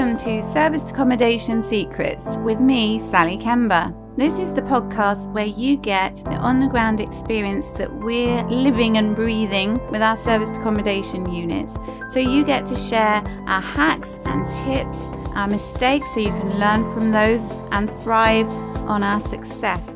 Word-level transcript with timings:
Welcome 0.00 0.16
to 0.20 0.42
Serviced 0.42 0.92
Accommodation 0.92 1.62
Secrets 1.62 2.24
with 2.38 2.58
me, 2.58 2.98
Sally 2.98 3.36
Kemba. 3.36 3.94
This 4.16 4.38
is 4.38 4.54
the 4.54 4.62
podcast 4.62 5.30
where 5.30 5.44
you 5.44 5.76
get 5.76 6.16
the 6.24 6.36
on 6.36 6.58
the 6.58 6.68
ground 6.68 7.02
experience 7.02 7.66
that 7.76 7.94
we're 7.96 8.42
living 8.44 8.96
and 8.96 9.14
breathing 9.14 9.74
with 9.90 10.00
our 10.00 10.16
serviced 10.16 10.58
accommodation 10.58 11.30
units. 11.30 11.74
So 12.14 12.18
you 12.18 12.46
get 12.46 12.66
to 12.68 12.76
share 12.76 13.22
our 13.46 13.60
hacks 13.60 14.18
and 14.24 14.46
tips, 14.64 15.02
our 15.36 15.46
mistakes, 15.46 16.06
so 16.14 16.20
you 16.20 16.30
can 16.30 16.58
learn 16.58 16.82
from 16.94 17.10
those 17.10 17.50
and 17.70 17.90
thrive 17.90 18.48
on 18.88 19.02
our 19.02 19.20
success. 19.20 19.94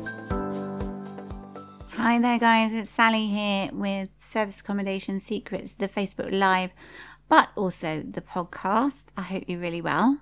Hi 1.93 2.19
there, 2.19 2.37
guys. 2.37 2.73
It's 2.73 2.91
Sally 2.91 3.25
here 3.25 3.71
with 3.73 4.09
Service 4.19 4.59
Accommodation 4.59 5.19
Secrets, 5.19 5.71
the 5.71 5.87
Facebook 5.87 6.31
Live 6.31 6.73
but 7.27 7.49
also 7.55 8.03
the 8.09 8.21
podcast. 8.21 9.05
I 9.17 9.23
hope 9.23 9.43
you're 9.47 9.59
really 9.59 9.81
well. 9.81 10.19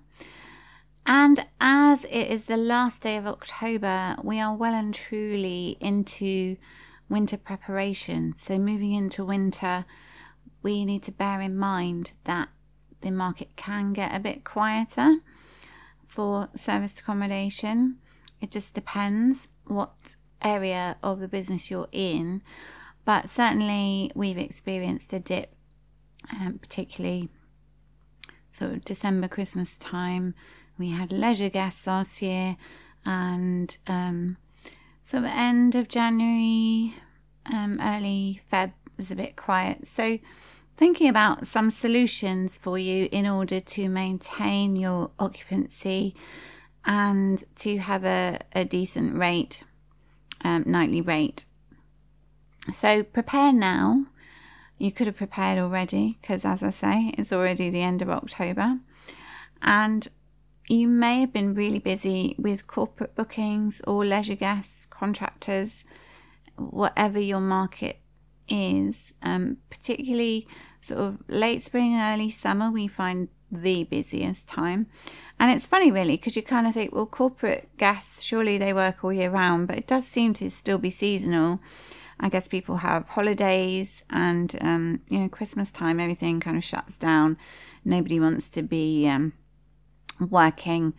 And 1.05 1.45
as 1.59 2.05
it 2.05 2.27
is 2.27 2.45
the 2.45 2.57
last 2.57 3.01
day 3.01 3.17
of 3.17 3.27
October, 3.27 4.15
we 4.23 4.39
are 4.39 4.55
well 4.55 4.73
and 4.73 4.93
truly 4.93 5.77
into 5.81 6.55
winter 7.09 7.37
preparation. 7.37 8.33
So, 8.37 8.57
moving 8.57 8.93
into 8.93 9.25
winter, 9.25 9.85
we 10.61 10.85
need 10.85 11.03
to 11.03 11.11
bear 11.11 11.41
in 11.41 11.57
mind 11.57 12.13
that 12.23 12.49
the 13.01 13.11
market 13.11 13.55
can 13.57 13.91
get 13.91 14.15
a 14.15 14.19
bit 14.19 14.45
quieter 14.45 15.17
for 16.07 16.49
service 16.55 16.99
accommodation. 16.99 17.97
It 18.39 18.49
just 18.51 18.73
depends 18.73 19.49
what 19.65 20.15
area 20.41 20.97
of 21.03 21.19
the 21.19 21.27
business 21.27 21.69
you're 21.69 21.89
in, 21.91 22.41
but 23.03 23.29
certainly 23.29 24.11
we've 24.15 24.37
experienced 24.37 25.11
a 25.11 25.19
dip 25.19 25.52
um, 26.31 26.59
particularly 26.59 27.29
sort 28.51 28.71
of 28.71 28.85
December, 28.85 29.27
Christmas 29.27 29.77
time. 29.77 30.35
We 30.77 30.91
had 30.91 31.11
leisure 31.11 31.49
guests 31.49 31.85
last 31.85 32.21
year, 32.21 32.57
and 33.05 33.77
um, 33.87 34.37
of 35.11 35.23
end 35.25 35.75
of 35.75 35.87
January, 35.87 36.95
um, 37.51 37.79
early 37.81 38.41
Feb 38.51 38.73
was 38.97 39.11
a 39.11 39.15
bit 39.15 39.35
quiet. 39.35 39.87
So, 39.87 40.19
thinking 40.75 41.07
about 41.07 41.45
some 41.45 41.69
solutions 41.69 42.57
for 42.57 42.77
you 42.77 43.07
in 43.11 43.27
order 43.27 43.59
to 43.59 43.89
maintain 43.89 44.75
your 44.75 45.11
occupancy 45.19 46.15
and 46.85 47.43
to 47.57 47.77
have 47.77 48.03
a, 48.03 48.39
a 48.53 48.65
decent 48.65 49.15
rate, 49.15 49.63
um, 50.43 50.63
nightly 50.65 51.01
rate. 51.01 51.45
So, 52.71 53.03
prepare 53.03 53.53
now 53.53 54.07
you 54.77 54.91
could 54.91 55.07
have 55.07 55.17
prepared 55.17 55.59
already 55.59 56.17
because, 56.21 56.45
as 56.45 56.63
I 56.63 56.69
say, 56.69 57.13
it's 57.17 57.31
already 57.31 57.69
the 57.69 57.81
end 57.81 58.01
of 58.01 58.09
October. 58.09 58.79
And 59.61 60.07
you 60.67 60.87
may 60.87 61.21
have 61.21 61.33
been 61.33 61.53
really 61.53 61.79
busy 61.79 62.35
with 62.37 62.67
corporate 62.67 63.15
bookings 63.15 63.81
or 63.85 64.05
leisure 64.05 64.35
guests, 64.35 64.85
contractors, 64.85 65.83
whatever 66.55 67.19
your 67.19 67.39
market 67.39 67.99
is. 68.47 69.13
Um, 69.21 69.57
particularly 69.69 70.47
sort 70.81 70.99
of 70.99 71.17
late 71.27 71.63
spring, 71.63 71.95
early 71.95 72.29
summer, 72.29 72.71
we 72.71 72.87
find 72.87 73.29
the 73.51 73.83
busiest 73.83 74.47
time. 74.47 74.87
And 75.39 75.51
it's 75.51 75.65
funny, 75.65 75.91
really, 75.91 76.17
because 76.17 76.35
you 76.35 76.41
kind 76.41 76.67
of 76.67 76.73
think, 76.73 76.93
well, 76.93 77.05
corporate 77.05 77.69
guests, 77.77 78.21
surely 78.21 78.57
they 78.57 78.73
work 78.73 79.03
all 79.03 79.13
year 79.13 79.29
round, 79.29 79.67
but 79.67 79.77
it 79.77 79.87
does 79.87 80.07
seem 80.07 80.33
to 80.35 80.49
still 80.49 80.77
be 80.77 80.89
seasonal. 80.89 81.59
I 82.23 82.29
guess 82.29 82.47
people 82.47 82.77
have 82.77 83.09
holidays 83.09 84.01
and, 84.09 84.55
um, 84.61 85.01
you 85.09 85.19
know, 85.19 85.27
Christmas 85.27 85.71
time, 85.71 85.99
everything 85.99 86.39
kind 86.39 86.55
of 86.55 86.63
shuts 86.63 86.97
down. 86.97 87.37
Nobody 87.83 88.17
wants 88.17 88.47
to 88.51 88.61
be 88.61 89.05
um, 89.09 89.33
working 90.29 90.93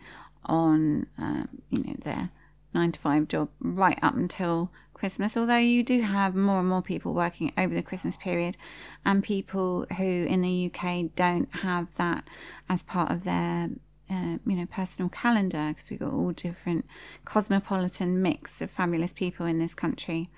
on, 0.45 1.07
uh, 1.19 1.45
you 1.71 1.83
know, 1.83 1.95
their 2.03 2.29
nine 2.75 2.91
to 2.91 2.99
five 2.99 3.27
job 3.27 3.49
right 3.59 3.97
up 4.03 4.15
until 4.15 4.71
Christmas, 4.93 5.35
although 5.35 5.57
you 5.57 5.81
do 5.81 6.01
have 6.01 6.35
more 6.35 6.59
and 6.59 6.69
more 6.69 6.83
people 6.83 7.15
working 7.15 7.51
over 7.57 7.73
the 7.73 7.81
Christmas 7.81 8.15
period 8.17 8.55
and 9.03 9.23
people 9.23 9.87
who 9.97 10.03
in 10.03 10.43
the 10.43 10.71
UK 10.71 11.15
don't 11.15 11.51
have 11.55 11.87
that 11.95 12.23
as 12.69 12.83
part 12.83 13.09
of 13.09 13.23
their 13.23 13.71
uh, 14.11 14.37
you 14.45 14.55
know 14.55 14.67
personal 14.67 15.09
calendar 15.09 15.69
because 15.69 15.89
we've 15.89 15.99
got 15.99 16.13
all 16.13 16.31
different 16.31 16.85
cosmopolitan 17.25 18.21
mix 18.21 18.61
of 18.61 18.69
fabulous 18.69 19.11
people 19.11 19.47
in 19.47 19.57
this 19.57 19.73
country 19.73 20.29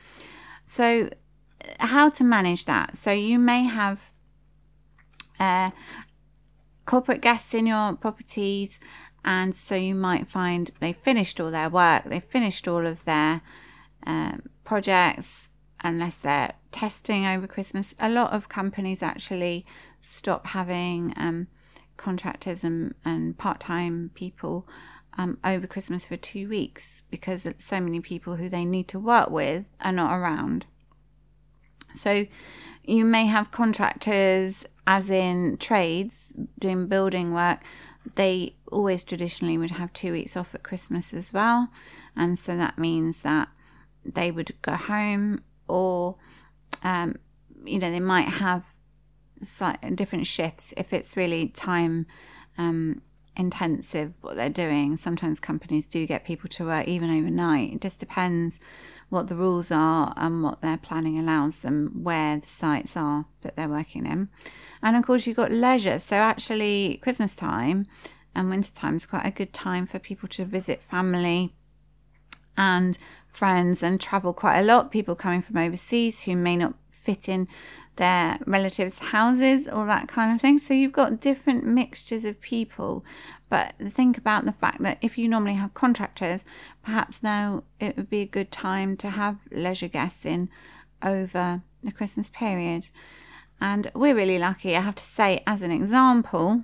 so, 0.67 1.09
how 1.79 2.09
to 2.11 2.23
manage 2.23 2.65
that? 2.65 2.95
So, 2.95 3.11
you 3.11 3.39
may 3.39 3.63
have 3.63 4.11
uh, 5.39 5.71
corporate 6.85 7.21
guests 7.21 7.55
in 7.55 7.65
your 7.65 7.93
properties, 7.93 8.79
and 9.25 9.55
so 9.55 9.75
you 9.75 9.95
might 9.95 10.27
find 10.27 10.71
they 10.79 10.93
finished 10.93 11.39
all 11.39 11.51
their 11.51 11.69
work, 11.69 12.03
they 12.05 12.19
finished 12.19 12.67
all 12.67 12.85
of 12.85 13.03
their 13.05 13.41
um, 14.05 14.43
projects, 14.63 15.49
unless 15.83 16.15
they're 16.15 16.53
testing 16.71 17.25
over 17.25 17.47
Christmas. 17.47 17.93
A 17.99 18.09
lot 18.09 18.33
of 18.33 18.49
companies 18.49 19.03
actually 19.03 19.65
stop 20.01 20.47
having 20.47 21.13
um, 21.17 21.47
contractors 21.97 22.63
and, 22.63 22.93
and 23.03 23.37
part 23.37 23.59
time 23.59 24.11
people 24.13 24.67
um, 25.17 25.37
over 25.43 25.67
Christmas 25.67 26.05
for 26.05 26.15
two 26.15 26.47
weeks 26.47 27.01
because 27.09 27.47
so 27.57 27.79
many 27.79 27.99
people 27.99 28.35
who 28.35 28.49
they 28.49 28.65
need 28.65 28.87
to 28.89 28.99
work 28.99 29.29
with 29.29 29.65
are 29.81 29.91
not 29.91 30.17
around. 30.17 30.65
So 31.95 32.27
you 32.83 33.03
may 33.03 33.25
have 33.25 33.51
contractors, 33.51 34.65
as 34.85 35.09
in 35.09 35.57
trades, 35.57 36.33
doing 36.59 36.87
building 36.87 37.33
work. 37.33 37.59
They 38.15 38.55
always 38.71 39.03
traditionally 39.03 39.57
would 39.57 39.71
have 39.71 39.91
two 39.91 40.11
weeks 40.11 40.37
off 40.37 40.53
at 40.53 40.63
Christmas 40.63 41.13
as 41.13 41.33
well. 41.33 41.69
And 42.15 42.37
so 42.37 42.55
that 42.55 42.77
means 42.77 43.21
that 43.21 43.49
they 44.05 44.31
would 44.31 44.53
go 44.61 44.73
home 44.73 45.41
or, 45.67 46.15
um, 46.83 47.15
you 47.65 47.79
know, 47.79 47.91
they 47.91 47.99
might 47.99 48.29
have 48.29 48.63
different 49.95 50.25
shifts 50.25 50.73
if 50.77 50.93
it's 50.93 51.17
really 51.17 51.49
time 51.49 52.05
um, 52.57 53.01
intensive 53.37 54.15
what 54.21 54.35
they're 54.35 54.49
doing. 54.49 54.97
Sometimes 54.97 55.39
companies 55.39 55.85
do 55.85 56.05
get 56.05 56.25
people 56.25 56.49
to 56.49 56.65
work 56.65 56.87
even 56.87 57.09
overnight. 57.09 57.73
It 57.73 57.81
just 57.81 57.99
depends 57.99 58.59
what 59.09 59.27
the 59.27 59.35
rules 59.35 59.71
are 59.71 60.13
and 60.17 60.43
what 60.43 60.61
their 60.61 60.77
planning 60.77 61.17
allows 61.17 61.59
them, 61.59 62.03
where 62.03 62.37
the 62.37 62.47
sites 62.47 62.97
are 62.97 63.25
that 63.41 63.55
they're 63.55 63.69
working 63.69 64.05
in. 64.05 64.29
And 64.81 64.95
of 64.95 65.05
course, 65.05 65.25
you've 65.25 65.37
got 65.37 65.51
leisure. 65.51 65.99
So, 65.99 66.17
actually, 66.17 66.99
Christmas 67.01 67.35
time 67.35 67.87
and 68.35 68.49
winter 68.49 68.73
time 68.73 68.97
is 68.97 69.05
quite 69.05 69.25
a 69.25 69.31
good 69.31 69.53
time 69.53 69.85
for 69.85 69.99
people 69.99 70.27
to 70.29 70.45
visit 70.45 70.81
family 70.81 71.53
and 72.57 72.97
friends 73.29 73.83
and 73.83 74.01
travel 74.01 74.33
quite 74.33 74.59
a 74.59 74.63
lot. 74.63 74.91
People 74.91 75.15
coming 75.15 75.41
from 75.41 75.57
overseas 75.57 76.21
who 76.21 76.35
may 76.35 76.55
not 76.55 76.73
fit 76.91 77.29
in 77.29 77.47
their 77.97 78.39
relatives' 78.45 78.99
houses, 78.99 79.67
all 79.67 79.85
that 79.85 80.07
kind 80.07 80.33
of 80.33 80.41
thing. 80.41 80.57
So 80.57 80.73
you've 80.73 80.91
got 80.91 81.19
different 81.19 81.65
mixtures 81.65 82.25
of 82.25 82.39
people. 82.41 83.03
But 83.49 83.75
think 83.87 84.17
about 84.17 84.45
the 84.45 84.51
fact 84.51 84.81
that 84.81 84.97
if 85.01 85.17
you 85.17 85.27
normally 85.27 85.53
have 85.53 85.73
contractors, 85.73 86.45
perhaps 86.83 87.21
now 87.21 87.63
it 87.79 87.95
would 87.97 88.09
be 88.09 88.21
a 88.21 88.25
good 88.25 88.51
time 88.51 88.97
to 88.97 89.11
have 89.11 89.37
leisure 89.51 89.87
guests 89.87 90.25
in 90.25 90.49
over 91.03 91.61
the 91.83 91.91
Christmas 91.91 92.29
period. 92.29 92.87
And 93.59 93.91
we're 93.95 94.15
really 94.15 94.39
lucky, 94.39 94.75
I 94.75 94.81
have 94.81 94.95
to 94.95 95.03
say, 95.03 95.43
as 95.47 95.61
an 95.61 95.71
example, 95.71 96.63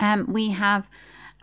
um, 0.00 0.26
we 0.32 0.50
have 0.50 0.88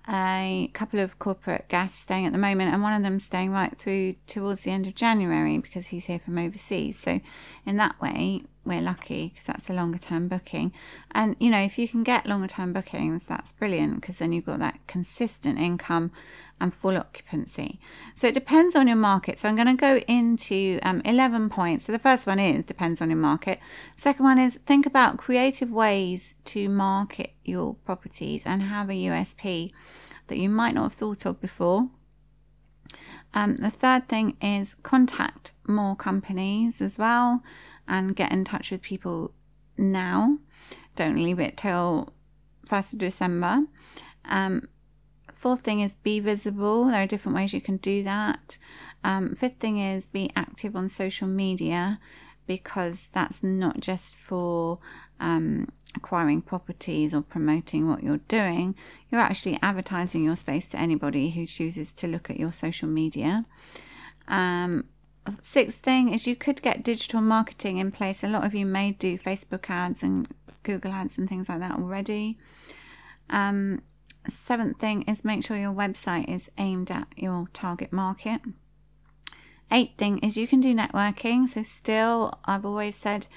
a 0.09 0.69
couple 0.73 0.99
of 0.99 1.19
corporate 1.19 1.67
guests 1.69 1.99
staying 1.99 2.25
at 2.25 2.31
the 2.31 2.37
moment, 2.37 2.73
and 2.73 2.83
one 2.83 2.93
of 2.93 3.03
them 3.03 3.19
staying 3.19 3.51
right 3.51 3.77
through 3.77 4.15
towards 4.27 4.61
the 4.61 4.71
end 4.71 4.87
of 4.87 4.95
January 4.95 5.57
because 5.57 5.87
he's 5.87 6.05
here 6.05 6.19
from 6.19 6.37
overseas. 6.37 6.99
So, 6.99 7.19
in 7.65 7.77
that 7.77 7.99
way, 8.01 8.43
we're 8.63 8.81
lucky 8.81 9.29
because 9.29 9.45
that's 9.45 9.69
a 9.69 9.73
longer 9.73 9.97
term 9.97 10.27
booking. 10.27 10.71
And 11.11 11.35
you 11.39 11.49
know, 11.49 11.59
if 11.59 11.77
you 11.79 11.87
can 11.87 12.03
get 12.03 12.27
longer 12.27 12.47
term 12.47 12.73
bookings, 12.73 13.23
that's 13.23 13.51
brilliant 13.51 14.01
because 14.01 14.19
then 14.19 14.31
you've 14.31 14.45
got 14.45 14.59
that 14.59 14.79
consistent 14.87 15.59
income 15.59 16.11
and 16.59 16.73
full 16.73 16.95
occupancy. 16.95 17.79
So 18.13 18.27
it 18.27 18.35
depends 18.35 18.75
on 18.75 18.87
your 18.87 18.95
market. 18.95 19.39
So 19.39 19.49
I'm 19.49 19.55
going 19.55 19.67
to 19.67 19.73
go 19.73 19.97
into 20.07 20.79
um, 20.83 21.01
11 21.03 21.49
points. 21.49 21.85
So 21.85 21.91
the 21.91 21.99
first 21.99 22.27
one 22.27 22.37
is 22.37 22.65
depends 22.65 23.01
on 23.01 23.09
your 23.09 23.17
market. 23.17 23.59
Second 23.97 24.25
one 24.25 24.37
is 24.37 24.59
think 24.65 24.85
about 24.85 25.17
creative 25.17 25.71
ways 25.71 26.35
to 26.45 26.69
market 26.69 27.33
your 27.43 27.73
properties 27.73 28.43
and 28.45 28.61
have 28.61 28.89
a 28.89 28.93
USP 28.93 29.71
that 30.27 30.37
you 30.37 30.49
might 30.49 30.75
not 30.75 30.83
have 30.83 30.93
thought 30.93 31.25
of 31.25 31.41
before. 31.41 31.89
Um, 33.33 33.55
the 33.55 33.69
third 33.69 34.07
thing 34.07 34.37
is 34.41 34.75
contact 34.83 35.53
more 35.65 35.95
companies 35.95 36.81
as 36.81 36.97
well 36.97 37.41
and 37.91 38.15
get 38.15 38.31
in 38.31 38.45
touch 38.45 38.71
with 38.71 38.81
people 38.81 39.33
now. 39.77 40.37
Don't 40.95 41.21
leave 41.21 41.39
it 41.39 41.57
till 41.57 42.13
1st 42.67 42.93
of 42.93 42.99
December. 42.99 43.63
Um, 44.23 44.69
fourth 45.33 45.59
thing 45.59 45.81
is 45.81 45.95
be 45.95 46.21
visible. 46.21 46.85
There 46.85 47.03
are 47.03 47.07
different 47.07 47.35
ways 47.35 47.53
you 47.53 47.59
can 47.59 47.77
do 47.77 48.01
that. 48.03 48.57
Um, 49.03 49.35
fifth 49.35 49.59
thing 49.59 49.77
is 49.77 50.05
be 50.05 50.31
active 50.37 50.75
on 50.75 50.87
social 50.87 51.27
media 51.27 51.99
because 52.47 53.09
that's 53.11 53.43
not 53.43 53.81
just 53.81 54.15
for 54.15 54.79
um, 55.19 55.67
acquiring 55.95 56.41
properties 56.41 57.13
or 57.13 57.21
promoting 57.21 57.89
what 57.89 58.03
you're 58.03 58.17
doing, 58.29 58.73
you're 59.09 59.21
actually 59.21 59.59
advertising 59.61 60.23
your 60.23 60.35
space 60.37 60.65
to 60.67 60.79
anybody 60.79 61.31
who 61.31 61.45
chooses 61.45 61.91
to 61.91 62.07
look 62.07 62.29
at 62.29 62.39
your 62.39 62.51
social 62.51 62.87
media. 62.87 63.45
Um, 64.27 64.85
sixth 65.41 65.79
thing 65.79 66.13
is 66.13 66.27
you 66.27 66.35
could 66.35 66.61
get 66.61 66.83
digital 66.83 67.21
marketing 67.21 67.77
in 67.77 67.91
place. 67.91 68.23
A 68.23 68.27
lot 68.27 68.43
of 68.43 68.53
you 68.53 68.65
may 68.65 68.91
do 68.91 69.17
Facebook 69.17 69.69
ads 69.69 70.03
and 70.03 70.27
Google 70.63 70.91
ads 70.91 71.17
and 71.17 71.27
things 71.27 71.49
like 71.49 71.59
that 71.59 71.73
already. 71.73 72.37
Um, 73.29 73.81
seventh 74.27 74.79
thing 74.79 75.03
is 75.03 75.23
make 75.23 75.43
sure 75.43 75.57
your 75.57 75.73
website 75.73 76.29
is 76.29 76.49
aimed 76.57 76.91
at 76.91 77.07
your 77.15 77.47
target 77.53 77.91
market. 77.91 78.41
Eighth 79.71 79.97
thing 79.97 80.19
is 80.19 80.37
you 80.37 80.47
can 80.47 80.59
do 80.59 80.75
networking. 80.75 81.47
So, 81.47 81.61
still, 81.61 82.33
I've 82.45 82.65
always 82.65 82.95
said 82.95 83.27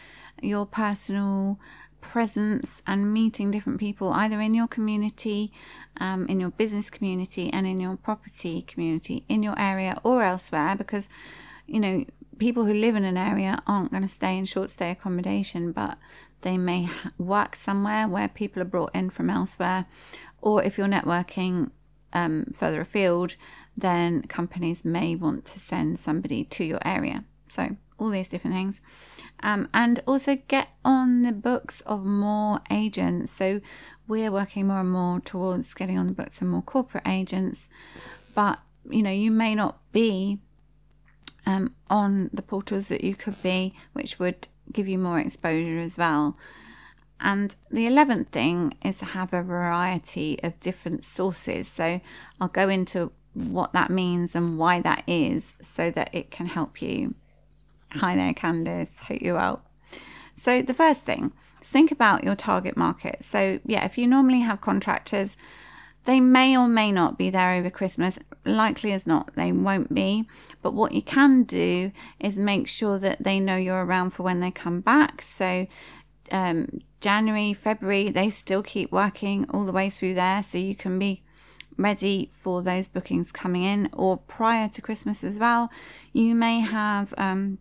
your 0.43 0.67
personal 0.67 1.61
presence 2.01 2.83
and 2.87 3.15
meeting 3.15 3.51
different 3.51 3.81
people 3.81 4.13
either 4.13 4.41
in 4.41 4.53
your 4.53 4.67
community, 4.67 5.53
um, 5.99 6.27
in 6.27 6.41
your 6.41 6.51
business 6.51 6.91
community, 6.91 7.51
and 7.53 7.67
in 7.67 7.81
your 7.81 7.97
property 7.97 8.63
community, 8.63 9.25
in 9.29 9.43
your 9.43 9.59
area 9.59 9.99
or 10.03 10.23
elsewhere, 10.23 10.75
because 10.77 11.09
you 11.67 11.81
know 11.81 12.05
people 12.39 12.65
who 12.65 12.75
live 12.75 12.97
in 12.97 13.05
an 13.05 13.17
area 13.17 13.63
aren't 13.67 13.91
going 13.91 14.03
to 14.03 14.09
stay 14.09 14.37
in 14.37 14.45
short 14.45 14.71
stay 14.71 14.91
accommodation, 14.91 15.73
but 15.73 15.99
they 16.43 16.59
may 16.59 16.89
work 17.19 17.57
somewhere 17.57 18.07
where 18.09 18.29
people 18.29 18.61
are 18.61 18.67
brought 18.67 18.95
in 18.95 19.11
from 19.11 19.31
elsewhere, 19.31 19.87
or 20.41 20.63
if 20.63 20.77
you're 20.77 20.87
networking 20.87 21.71
um, 22.13 22.47
further 22.55 22.81
afield, 22.81 23.37
then 23.77 24.23
companies 24.23 24.85
may 24.85 25.15
want 25.15 25.45
to 25.47 25.59
send 25.59 25.99
somebody 25.99 26.45
to 26.45 26.65
your 26.65 26.81
area. 26.85 27.25
So 27.49 27.77
all 27.99 28.11
these 28.11 28.29
different 28.29 28.57
things. 28.57 28.81
Um, 29.43 29.69
and 29.73 30.01
also 30.07 30.39
get 30.49 30.69
on 30.85 31.23
the 31.23 31.33
books 31.33 31.81
of 31.83 32.05
more 32.05 32.61
agents. 32.71 33.33
So 33.33 33.61
we're 34.09 34.33
working 34.33 34.67
more 34.69 34.81
and 34.81 34.91
more 34.91 35.21
towards 35.21 35.75
getting 35.75 35.99
on 35.99 36.07
the 36.07 36.13
books 36.13 36.41
of 36.41 36.49
more 36.49 36.63
corporate 36.63 37.07
agents, 37.07 37.69
but 38.35 38.59
you 38.91 39.03
know, 39.03 39.11
you 39.11 39.31
may 39.31 39.55
not 39.55 39.81
be 39.93 40.41
um, 41.47 41.75
on 41.91 42.31
the 42.33 42.43
portals 42.43 42.89
that 42.89 43.05
you 43.05 43.15
could 43.15 43.41
be, 43.43 43.75
which 43.93 44.19
would 44.19 44.49
give 44.73 44.89
you 44.89 44.99
more 44.99 45.19
exposure 45.19 45.79
as 45.79 45.99
well. 45.99 46.37
And 47.21 47.55
the 47.71 47.87
11th 47.87 48.29
thing 48.29 48.75
is 48.85 48.99
to 48.99 49.05
have 49.07 49.33
a 49.33 49.43
variety 49.43 50.39
of 50.43 50.59
different 50.61 51.05
sources. 51.05 51.69
So 51.69 52.01
I'll 52.41 52.49
go 52.49 52.69
into 52.69 53.13
what 53.35 53.73
that 53.73 53.91
means 53.91 54.35
and 54.35 54.59
why 54.59 54.81
that 54.81 55.03
is 55.07 55.53
so 55.61 55.91
that 55.91 56.11
it 56.13 56.31
can 56.31 56.47
help 56.47 56.81
you. 56.81 57.15
Hi 57.93 58.17
there, 58.17 58.33
Candice. 58.35 58.97
Hope 58.99 59.23
you're 59.23 59.37
well. 59.37 59.63
So, 60.37 60.63
the 60.63 60.75
first 60.75 61.03
thing, 61.03 61.33
think 61.63 61.93
about 61.93 62.25
your 62.25 62.35
target 62.35 62.77
market. 62.77 63.25
So, 63.25 63.61
yeah, 63.65 63.85
if 63.85 63.97
you 63.97 64.07
normally 64.07 64.41
have 64.41 64.61
contractors, 64.61 65.37
they 66.05 66.21
may 66.21 66.57
or 66.57 66.69
may 66.69 66.93
not 66.93 67.17
be 67.17 67.31
there 67.31 67.55
over 67.55 67.71
Christmas. 67.71 68.19
Likely 68.45 68.93
as 68.93 69.07
not, 69.07 69.35
they 69.37 69.53
won't 69.53 69.95
be. 69.95 70.29
But 70.63 70.75
what 70.75 70.93
you 70.93 71.03
can 71.03 71.45
do 71.45 71.93
is 72.21 72.37
make 72.37 72.69
sure 72.69 72.99
that 72.99 73.23
they 73.23 73.41
know 73.41 73.57
you're 73.57 73.85
around 73.85 74.11
for 74.11 74.23
when 74.23 74.41
they 74.41 74.51
come 74.51 74.81
back. 74.81 75.23
So, 75.23 75.67
um, 76.31 76.81
January, 77.01 77.55
February, 77.55 78.11
they 78.11 78.31
still 78.31 78.63
keep 78.63 78.93
working 78.93 79.47
all 79.51 79.65
the 79.65 79.73
way 79.73 79.89
through 79.89 80.15
there. 80.15 80.43
So, 80.43 80.59
you 80.59 80.75
can 80.75 80.99
be 80.99 81.23
ready 81.77 82.31
for 82.39 82.63
those 82.63 82.87
bookings 82.87 83.33
coming 83.33 83.63
in 83.63 83.89
or 83.93 84.19
prior 84.19 84.69
to 84.69 84.83
Christmas 84.83 85.25
as 85.25 85.39
well. 85.39 85.71
You 86.13 86.35
may 86.35 86.61
have 86.61 87.15
um, 87.17 87.59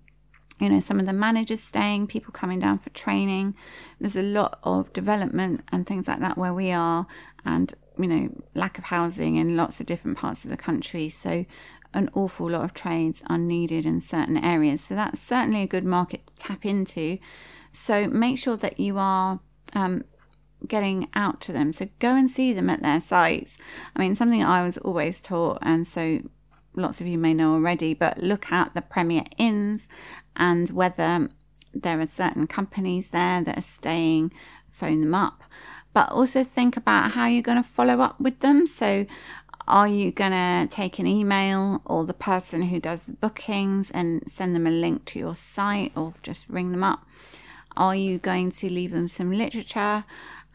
you 0.60 0.70
know, 0.70 0.80
some 0.80 1.00
of 1.00 1.06
the 1.06 1.14
managers 1.14 1.62
staying, 1.62 2.08
people 2.08 2.32
coming 2.32 2.60
down 2.60 2.78
for 2.78 2.90
training. 2.92 3.56
There's 4.00 4.16
a 4.16 4.22
lot 4.22 4.60
of 4.64 4.94
development 4.94 5.62
and 5.72 5.86
things 5.86 6.08
like 6.08 6.20
that 6.20 6.38
where 6.38 6.54
we 6.54 6.72
are, 6.72 7.08
and 7.44 7.74
you 7.98 8.08
know, 8.08 8.44
lack 8.54 8.78
of 8.78 8.86
housing 8.86 9.36
in 9.36 9.56
lots 9.56 9.80
of 9.80 9.86
different 9.86 10.18
parts 10.18 10.44
of 10.44 10.50
the 10.50 10.58
country. 10.58 11.10
So, 11.10 11.46
an 11.94 12.10
awful 12.16 12.50
lot 12.50 12.64
of 12.64 12.74
trades 12.74 13.22
are 13.28 13.38
needed 13.38 13.86
in 13.86 14.02
certain 14.02 14.38
areas. 14.38 14.82
So, 14.82 14.96
that's 14.96 15.22
certainly 15.22 15.62
a 15.62 15.68
good 15.68 15.86
market 15.86 16.28
to 16.28 16.36
tap 16.36 16.66
into. 16.66 17.20
So, 17.72 18.08
make 18.08 18.38
sure 18.38 18.58
that 18.58 18.80
you 18.80 18.98
are 18.98 19.40
um, 19.74 20.06
getting 20.68 21.10
out 21.14 21.42
to 21.42 21.54
them. 21.54 21.74
So, 21.74 21.90
go 22.00 22.16
and 22.16 22.30
see 22.30 22.54
them 22.54 22.70
at 22.70 22.82
their 22.82 23.02
sites. 23.02 23.58
I 23.96 24.00
mean, 24.00 24.16
something 24.16 24.44
I 24.44 24.64
was 24.64 24.78
always 24.80 25.22
taught, 25.22 25.60
and 25.62 25.88
so 25.88 26.22
lots 26.76 27.02
of 27.02 27.08
you 27.08 27.18
may 27.18 27.34
know 27.34 27.54
already, 27.54 27.94
but 27.94 28.18
look 28.18 28.52
at 28.52 28.74
the 28.74 28.82
Premier 28.82 29.24
Inns 29.38 29.88
and 30.36 30.70
whether 30.72 31.30
there 31.74 32.00
are 32.00 32.08
certain 32.08 32.48
companies 32.48 33.10
there 33.10 33.44
that 33.44 33.58
are 33.58 33.62
staying, 33.62 34.32
phone 34.72 35.02
them 35.02 35.16
up. 35.16 35.44
But 35.94 36.12
also 36.12 36.44
think 36.44 36.76
about 36.76 37.12
how 37.12 37.28
you're 37.28 37.44
going 37.44 37.62
to 37.62 37.70
follow 37.70 38.02
up 38.02 38.20
with 38.20 38.40
them. 38.40 38.66
So, 38.66 39.06
are 39.68 39.88
you 39.88 40.12
going 40.12 40.32
to 40.32 40.68
take 40.70 41.00
an 41.00 41.08
email 41.08 41.82
or 41.86 42.04
the 42.06 42.14
person 42.14 42.64
who 42.64 42.80
does 42.80 43.06
the 43.06 43.14
bookings 43.14 43.92
and 43.92 44.24
send 44.30 44.56
them 44.56 44.68
a 44.68 44.72
link 44.72 45.06
to 45.06 45.20
your 45.20 45.36
site 45.36 45.92
or 45.96 46.14
just 46.22 46.50
ring 46.50 46.72
them 46.72 46.84
up? 46.84 47.08
Are 47.78 47.96
you 47.96 48.18
going 48.18 48.50
to 48.52 48.70
leave 48.70 48.92
them 48.92 49.08
some 49.08 49.32
literature? 49.32 50.04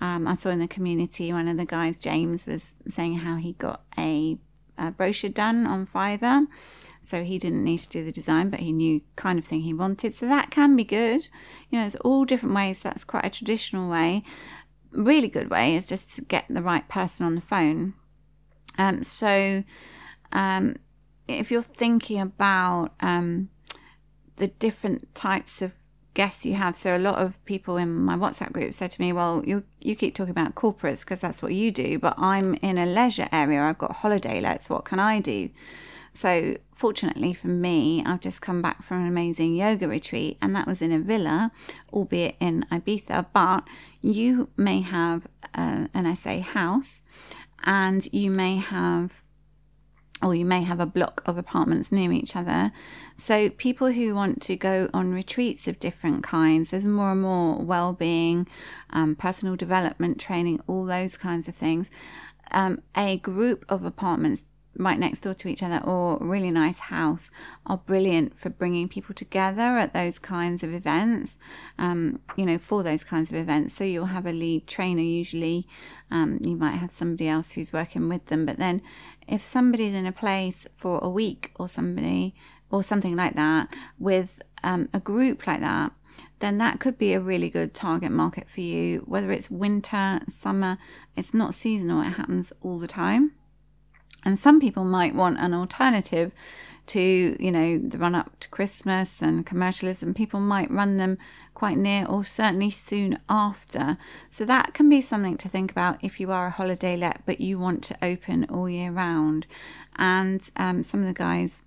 Um, 0.01 0.29
I 0.29 0.35
saw 0.35 0.51
in 0.51 0.59
the 0.59 0.69
community 0.69 1.33
one 1.33 1.49
of 1.49 1.57
the 1.57 1.65
guys, 1.65 1.99
James, 1.99 2.47
was 2.47 2.75
saying 2.89 3.19
how 3.19 3.37
he 3.37 3.53
got 3.55 3.83
a, 3.97 4.39
a 4.77 4.91
brochure 4.91 5.31
done 5.31 5.67
on 5.67 5.87
Fiverr 5.87 6.47
so 7.09 7.25
he 7.25 7.39
didn't 7.39 7.65
need 7.65 7.79
to 7.79 7.89
do 7.89 8.05
the 8.05 8.13
design, 8.13 8.51
but 8.51 8.61
he 8.61 8.71
knew 8.71 9.01
kind 9.17 9.39
of 9.39 9.45
thing 9.47 9.63
he 9.63 9.73
wanted. 9.73 10.15
So 10.15 10.27
that 10.27 10.51
can 10.51 10.77
be 10.77 10.85
good. 10.85 11.31
You 11.71 11.79
know, 11.79 11.87
it's 11.87 11.97
all 11.97 12.27
different 12.27 12.55
ways. 12.55 12.81
That's 12.81 13.03
quite 13.03 13.25
a 13.25 13.31
traditional 13.31 13.91
way. 13.91 14.23
Really 14.93 15.29
good 15.29 15.51
way 15.51 15.75
is 15.75 15.87
just 15.87 16.17
to 16.17 16.23
get 16.23 16.47
the 16.49 16.63
right 16.63 16.89
person 16.89 17.27
on 17.27 17.35
the 17.35 17.41
phone. 17.41 17.95
Um, 18.79 19.03
so 19.03 19.65
um, 20.33 20.77
if 21.27 21.51
you're 21.51 21.63
thinking 21.63 22.21
about 22.21 22.93
um, 23.01 23.51
the 24.37 24.49
different 24.49 25.15
types 25.15 25.61
of 25.61 25.73
guests 26.15 26.47
you 26.47 26.55
have, 26.55 26.75
so 26.75 26.97
a 26.97 26.99
lot 26.99 27.19
of 27.19 27.43
people 27.45 27.77
in 27.77 27.95
my 27.95 28.17
WhatsApp 28.17 28.53
group 28.53 28.73
said 28.73 28.91
to 28.93 29.01
me, 29.01 29.13
"Well, 29.13 29.43
you 29.45 29.65
you 29.81 29.95
keep 29.95 30.15
talking 30.15 30.31
about 30.31 30.55
corporates 30.55 31.01
because 31.01 31.21
that's 31.21 31.43
what 31.43 31.53
you 31.55 31.71
do, 31.71 31.99
but 31.99 32.15
I'm 32.17 32.55
in 32.55 32.79
a 32.79 32.87
leisure 32.87 33.29
area. 33.31 33.63
I've 33.63 33.79
got 33.79 33.97
holiday 33.97 34.41
lets. 34.41 34.71
What 34.71 34.85
can 34.85 34.99
I 34.99 35.21
do?" 35.21 35.51
So, 36.19 36.57
fortunately 36.75 37.33
for 37.33 37.47
me, 37.47 38.03
I've 38.05 38.19
just 38.19 38.43
come 38.43 38.61
back 38.61 38.83
from 38.83 39.03
an 39.03 39.07
amazing 39.07 39.55
yoga 39.55 39.87
retreat, 39.87 40.37
and 40.43 40.53
that 40.57 40.67
was 40.67 40.83
in 40.83 40.91
a 40.91 40.99
villa, 40.99 41.53
albeit 41.93 42.35
in 42.41 42.67
Ibiza. 42.73 43.27
But 43.33 43.63
you 44.01 44.49
may 44.57 44.81
have 44.81 45.29
uh, 45.55 45.87
an 45.95 46.17
SA 46.17 46.41
house, 46.41 47.05
and 47.63 48.13
you 48.13 48.33
may 48.33 48.57
have 48.57 49.23
or 50.21 50.35
you 50.35 50.45
may 50.45 50.65
have 50.65 50.81
a 50.81 50.87
block 50.87 51.23
of 51.25 51.39
apartments 51.39 51.93
near 51.93 52.11
each 52.11 52.35
other. 52.35 52.73
So, 53.17 53.51
people 53.51 53.93
who 53.93 54.13
want 54.17 54.43
to 54.43 54.57
go 54.57 54.91
on 54.93 55.13
retreats 55.13 55.69
of 55.69 55.79
different 55.79 56.25
kinds, 56.25 56.71
there's 56.71 56.85
more 56.85 57.13
and 57.13 57.23
more 57.23 57.63
well 57.63 57.93
being, 57.93 58.49
um, 58.91 59.15
personal 59.15 59.55
development 59.55 60.19
training, 60.19 60.59
all 60.67 60.85
those 60.85 61.17
kinds 61.17 61.47
of 61.47 61.55
things. 61.55 61.93
Um, 62.51 62.83
a 62.97 63.19
group 63.19 63.65
of 63.69 63.85
apartments 63.85 64.43
right 64.77 64.99
next 64.99 65.21
door 65.21 65.35
to 65.35 65.49
each 65.49 65.63
other 65.63 65.81
or 65.85 66.19
really 66.21 66.51
nice 66.51 66.79
house 66.79 67.31
are 67.67 67.79
brilliant 67.79 68.37
for 68.39 68.49
bringing 68.49 68.89
people 68.89 69.15
together 69.15 69.77
at 69.77 69.93
those 69.93 70.19
kinds 70.19 70.63
of 70.63 70.73
events, 70.73 71.39
um, 71.79 72.21
you 72.37 72.47
know, 72.47 72.59
for 72.59 72.83
those 72.83 73.03
kinds 73.03 73.31
of 73.31 73.37
events. 73.37 73.75
So 73.75 73.85
you'll 73.85 74.07
have 74.07 74.27
a 74.27 74.33
lead 74.33 74.67
trainer 74.67 75.03
usually, 75.03 75.67
um, 76.11 76.39
you 76.43 76.57
might 76.57 76.77
have 76.77 76.91
somebody 76.91 77.29
else 77.29 77.53
who's 77.53 77.73
working 77.73 78.09
with 78.09 78.27
them, 78.27 78.47
but 78.47 78.59
then 78.59 78.83
if 79.27 79.43
somebody's 79.43 79.95
in 79.95 80.07
a 80.07 80.13
place 80.13 80.67
for 80.77 81.01
a 81.03 81.09
week 81.09 81.53
or 81.57 81.69
somebody 81.69 82.35
or 82.71 82.83
something 82.83 83.17
like 83.17 83.35
that 83.35 83.75
with 83.99 84.41
um, 84.63 84.89
a 84.93 85.01
group 85.01 85.47
like 85.47 85.61
that, 85.61 85.93
then 86.41 86.59
that 86.59 86.79
could 86.79 86.99
be 86.99 87.13
a 87.13 87.21
really 87.21 87.51
good 87.51 87.75
target 87.75 88.13
market 88.13 88.49
for 88.49 88.61
you. 88.61 89.01
Whether 89.07 89.33
it's 89.33 89.51
winter, 89.51 90.21
summer, 90.29 90.79
it's 91.17 91.35
not 91.35 91.55
seasonal, 91.55 92.01
it 92.03 92.13
happens 92.13 92.53
all 92.63 92.79
the 92.79 92.87
time. 92.87 93.33
And 94.29 94.39
some 94.39 94.61
people 94.61 94.85
might 94.85 95.15
want 95.15 95.39
an 95.39 95.55
alternative 95.55 96.35
to, 96.89 97.35
you 97.41 97.51
know, 97.51 97.79
the 97.79 97.97
run 97.97 98.15
up 98.15 98.39
to 98.41 98.49
Christmas 98.51 99.23
and 99.23 99.47
commercialism. 99.47 100.13
People 100.13 100.39
might 100.39 100.71
run 100.71 100.99
them 100.99 101.17
quite 101.55 101.79
near 101.79 102.05
or 102.05 102.25
certainly 102.25 102.69
soon 102.69 103.21
after. 103.31 103.97
So 104.29 104.45
that 104.45 104.75
can 104.75 104.91
be 104.91 105.01
something 105.01 105.39
to 105.39 105.49
think 105.49 105.71
about 105.71 106.05
if 106.05 106.21
you 106.21 106.31
are 106.31 106.49
a 106.49 106.51
holiday 106.51 106.95
let 106.95 107.25
but 107.25 107.41
you 107.41 107.59
want 107.59 107.83
to 107.85 107.97
open 108.03 108.45
all 108.51 108.69
year 108.69 108.91
round. 108.91 109.47
And 109.97 110.43
um, 110.57 110.85
some 110.85 111.01
of 111.01 111.07
the 111.07 111.15
guys, 111.15 111.63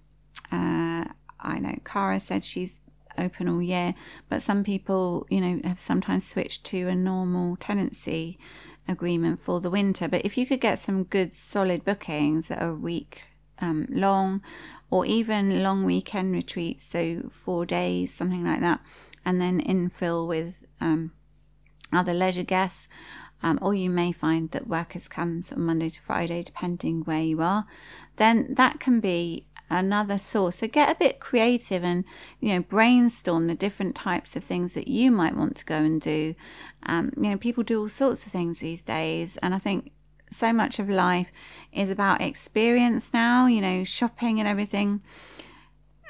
uh, 0.51 1.05
I 1.39 1.57
know, 1.57 1.77
Cara 1.83 2.19
said 2.19 2.45
she's 2.45 2.79
open 3.17 3.49
all 3.49 3.63
year, 3.63 3.95
but 4.29 4.43
some 4.43 4.63
people, 4.63 5.25
you 5.31 5.41
know, 5.41 5.61
have 5.63 5.79
sometimes 5.79 6.27
switched 6.27 6.63
to 6.65 6.87
a 6.87 6.95
normal 6.95 7.55
tenancy 7.55 8.37
agreement 8.91 9.39
for 9.39 9.59
the 9.59 9.69
winter. 9.69 10.07
But 10.07 10.25
if 10.25 10.37
you 10.37 10.45
could 10.45 10.61
get 10.61 10.79
some 10.79 11.03
good 11.05 11.33
solid 11.33 11.83
bookings 11.83 12.47
that 12.47 12.61
are 12.61 12.75
week 12.75 13.23
um, 13.59 13.87
long 13.89 14.41
or 14.89 15.05
even 15.05 15.63
long 15.63 15.83
weekend 15.83 16.33
retreats, 16.33 16.83
so 16.83 17.29
four 17.31 17.65
days, 17.65 18.13
something 18.13 18.43
like 18.43 18.59
that, 18.61 18.81
and 19.25 19.39
then 19.39 19.61
infill 19.61 20.27
with 20.27 20.65
um, 20.79 21.11
other 21.93 22.13
leisure 22.13 22.43
guests. 22.43 22.87
Um, 23.43 23.57
or 23.59 23.73
you 23.73 23.89
may 23.89 24.11
find 24.11 24.51
that 24.51 24.67
workers 24.67 25.07
come 25.07 25.43
of 25.49 25.57
Monday 25.57 25.89
to 25.89 25.99
Friday, 25.99 26.43
depending 26.43 27.01
where 27.01 27.23
you 27.23 27.41
are, 27.41 27.65
then 28.17 28.53
that 28.53 28.79
can 28.79 28.99
be 28.99 29.47
another 29.71 30.17
source. 30.17 30.57
So 30.57 30.67
get 30.67 30.91
a 30.91 30.99
bit 30.99 31.19
creative 31.19 31.83
and 31.83 32.03
you 32.39 32.49
know 32.49 32.61
brainstorm 32.61 33.47
the 33.47 33.55
different 33.55 33.95
types 33.95 34.35
of 34.35 34.43
things 34.43 34.73
that 34.73 34.87
you 34.87 35.11
might 35.11 35.35
want 35.35 35.55
to 35.57 35.65
go 35.65 35.77
and 35.77 35.99
do. 35.99 36.35
Um, 36.83 37.11
you 37.15 37.29
know, 37.29 37.37
people 37.37 37.63
do 37.63 37.81
all 37.81 37.89
sorts 37.89 38.25
of 38.25 38.31
things 38.31 38.59
these 38.59 38.81
days, 38.81 39.37
and 39.41 39.55
I 39.55 39.59
think 39.59 39.91
so 40.29 40.53
much 40.53 40.79
of 40.79 40.89
life 40.89 41.31
is 41.71 41.89
about 41.89 42.21
experience 42.21 43.11
now. 43.13 43.47
You 43.47 43.61
know, 43.61 43.83
shopping 43.83 44.39
and 44.39 44.47
everything 44.47 45.01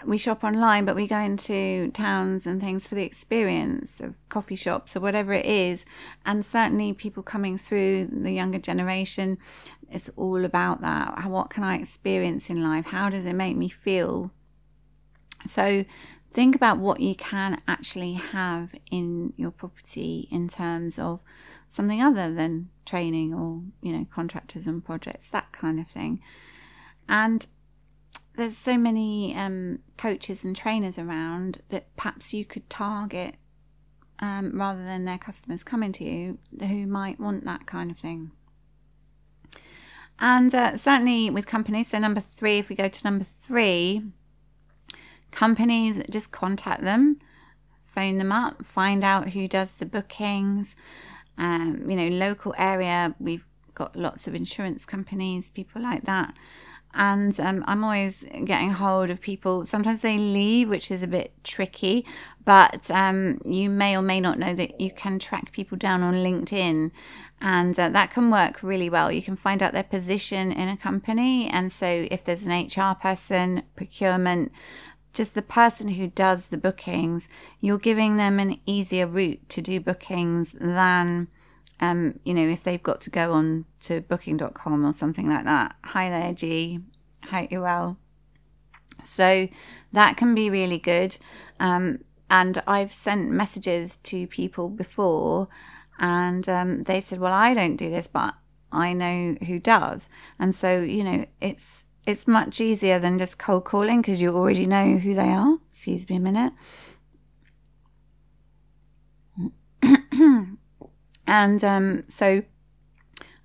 we 0.05 0.17
shop 0.17 0.43
online, 0.43 0.85
but 0.85 0.95
we 0.95 1.07
go 1.07 1.19
into 1.19 1.91
towns 1.91 2.47
and 2.47 2.59
things 2.59 2.87
for 2.87 2.95
the 2.95 3.03
experience 3.03 3.99
of 3.99 4.17
coffee 4.29 4.55
shops 4.55 4.95
or 4.95 4.99
whatever 4.99 5.33
it 5.33 5.45
is. 5.45 5.85
And 6.25 6.45
certainly, 6.45 6.93
people 6.93 7.23
coming 7.23 7.57
through 7.57 8.07
the 8.07 8.31
younger 8.31 8.59
generation, 8.59 9.37
it's 9.89 10.09
all 10.15 10.45
about 10.45 10.81
that. 10.81 11.29
What 11.29 11.49
can 11.49 11.63
I 11.63 11.77
experience 11.77 12.49
in 12.49 12.63
life? 12.63 12.87
How 12.87 13.09
does 13.09 13.25
it 13.25 13.33
make 13.33 13.57
me 13.57 13.69
feel? 13.69 14.31
So, 15.45 15.85
think 16.33 16.55
about 16.55 16.77
what 16.77 16.99
you 16.99 17.15
can 17.15 17.61
actually 17.67 18.13
have 18.13 18.73
in 18.89 19.33
your 19.35 19.51
property 19.51 20.27
in 20.31 20.47
terms 20.47 20.97
of 20.97 21.21
something 21.67 22.01
other 22.01 22.33
than 22.33 22.69
training 22.85 23.33
or, 23.33 23.61
you 23.81 23.97
know, 23.97 24.05
contractors 24.13 24.67
and 24.67 24.83
projects, 24.83 25.27
that 25.29 25.51
kind 25.51 25.79
of 25.79 25.87
thing. 25.87 26.21
And 27.07 27.45
there's 28.41 28.57
so 28.57 28.75
many 28.75 29.35
um, 29.35 29.79
coaches 29.97 30.43
and 30.43 30.55
trainers 30.55 30.97
around 30.97 31.61
that 31.69 31.95
perhaps 31.95 32.33
you 32.33 32.43
could 32.43 32.67
target 32.71 33.35
um, 34.19 34.59
rather 34.59 34.83
than 34.83 35.05
their 35.05 35.19
customers 35.19 35.63
coming 35.63 35.91
to 35.91 36.03
you 36.03 36.39
who 36.59 36.87
might 36.87 37.19
want 37.19 37.45
that 37.45 37.67
kind 37.67 37.91
of 37.91 37.99
thing. 37.99 38.31
And 40.19 40.53
uh, 40.55 40.75
certainly 40.75 41.29
with 41.29 41.45
companies, 41.45 41.89
so 41.89 41.99
number 41.99 42.19
three, 42.19 42.57
if 42.57 42.67
we 42.67 42.75
go 42.75 42.87
to 42.87 43.03
number 43.03 43.23
three, 43.23 44.03
companies 45.29 46.01
just 46.09 46.31
contact 46.31 46.81
them, 46.81 47.17
phone 47.93 48.17
them 48.17 48.31
up, 48.31 48.65
find 48.65 49.03
out 49.03 49.29
who 49.29 49.47
does 49.47 49.73
the 49.73 49.85
bookings. 49.85 50.75
Um, 51.37 51.87
you 51.87 51.95
know, 51.95 52.07
local 52.07 52.55
area, 52.57 53.15
we've 53.19 53.45
got 53.75 53.95
lots 53.95 54.27
of 54.27 54.33
insurance 54.33 54.83
companies, 54.85 55.51
people 55.51 55.81
like 55.81 56.05
that 56.05 56.33
and 56.93 57.39
um, 57.39 57.63
I'm 57.67 57.83
always 57.83 58.25
getting 58.45 58.71
hold 58.71 59.09
of 59.09 59.21
people. 59.21 59.65
Sometimes 59.65 60.01
they 60.01 60.17
leave, 60.17 60.69
which 60.69 60.91
is 60.91 61.03
a 61.03 61.07
bit 61.07 61.33
tricky, 61.43 62.05
but 62.43 62.89
um, 62.91 63.39
you 63.45 63.69
may 63.69 63.97
or 63.97 64.01
may 64.01 64.19
not 64.19 64.39
know 64.39 64.53
that 64.53 64.81
you 64.81 64.91
can 64.91 65.19
track 65.19 65.51
people 65.51 65.77
down 65.77 66.03
on 66.03 66.15
LinkedIn, 66.15 66.91
and 67.39 67.79
uh, 67.79 67.89
that 67.89 68.11
can 68.11 68.29
work 68.29 68.61
really 68.61 68.89
well. 68.89 69.11
You 69.11 69.21
can 69.21 69.35
find 69.35 69.63
out 69.63 69.73
their 69.73 69.83
position 69.83 70.51
in 70.51 70.69
a 70.69 70.77
company, 70.77 71.47
and 71.47 71.71
so 71.71 72.07
if 72.11 72.23
there's 72.23 72.45
an 72.45 72.67
HR 72.67 72.95
person, 72.95 73.63
procurement, 73.75 74.51
just 75.13 75.35
the 75.35 75.41
person 75.41 75.89
who 75.89 76.07
does 76.07 76.47
the 76.47 76.57
bookings, 76.57 77.27
you're 77.59 77.77
giving 77.77 78.17
them 78.17 78.39
an 78.39 78.59
easier 78.65 79.07
route 79.07 79.47
to 79.49 79.61
do 79.61 79.79
bookings 79.79 80.55
than 80.59 81.27
um, 81.81 82.19
you 82.23 82.33
know, 82.33 82.47
if 82.47 82.63
they've 82.63 82.81
got 82.81 83.01
to 83.01 83.09
go 83.09 83.33
on 83.33 83.65
to 83.81 84.01
booking.com 84.01 84.85
or 84.85 84.93
something 84.93 85.27
like 85.27 85.45
that. 85.45 85.75
Hi 85.85 86.09
there, 86.09 86.33
G. 86.33 86.79
You 87.49 87.61
well. 87.61 87.97
So 89.03 89.47
that 89.91 90.15
can 90.15 90.35
be 90.35 90.49
really 90.49 90.77
good. 90.77 91.17
Um, 91.59 91.99
and 92.29 92.61
I've 92.67 92.91
sent 92.91 93.31
messages 93.31 93.97
to 93.97 94.27
people 94.27 94.69
before, 94.69 95.47
and 95.99 96.47
um, 96.47 96.83
they 96.83 97.01
said, 97.01 97.19
"Well, 97.19 97.33
I 97.33 97.53
don't 97.53 97.75
do 97.75 97.89
this, 97.89 98.07
but 98.07 98.35
I 98.71 98.93
know 98.93 99.35
who 99.45 99.59
does." 99.59 100.07
And 100.39 100.55
so, 100.55 100.79
you 100.81 101.03
know, 101.03 101.25
it's 101.41 101.83
it's 102.05 102.27
much 102.27 102.61
easier 102.61 102.99
than 102.99 103.17
just 103.17 103.37
cold 103.37 103.65
calling 103.65 104.01
because 104.01 104.21
you 104.21 104.35
already 104.35 104.65
know 104.65 104.97
who 104.97 105.13
they 105.15 105.29
are. 105.29 105.57
Excuse 105.71 106.07
me 106.09 106.17
a 106.17 106.19
minute. 106.19 106.53
And 111.31 111.63
um, 111.63 112.03
so 112.09 112.43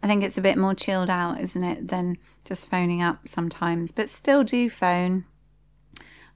I 0.02 0.08
think 0.08 0.24
it's 0.24 0.36
a 0.36 0.42
bit 0.42 0.58
more 0.58 0.74
chilled 0.74 1.08
out, 1.08 1.40
isn't 1.40 1.62
it, 1.62 1.86
than 1.86 2.18
just 2.44 2.68
phoning 2.68 3.00
up 3.00 3.28
sometimes, 3.28 3.92
but 3.92 4.10
still 4.10 4.42
do 4.42 4.68
phone. 4.68 5.24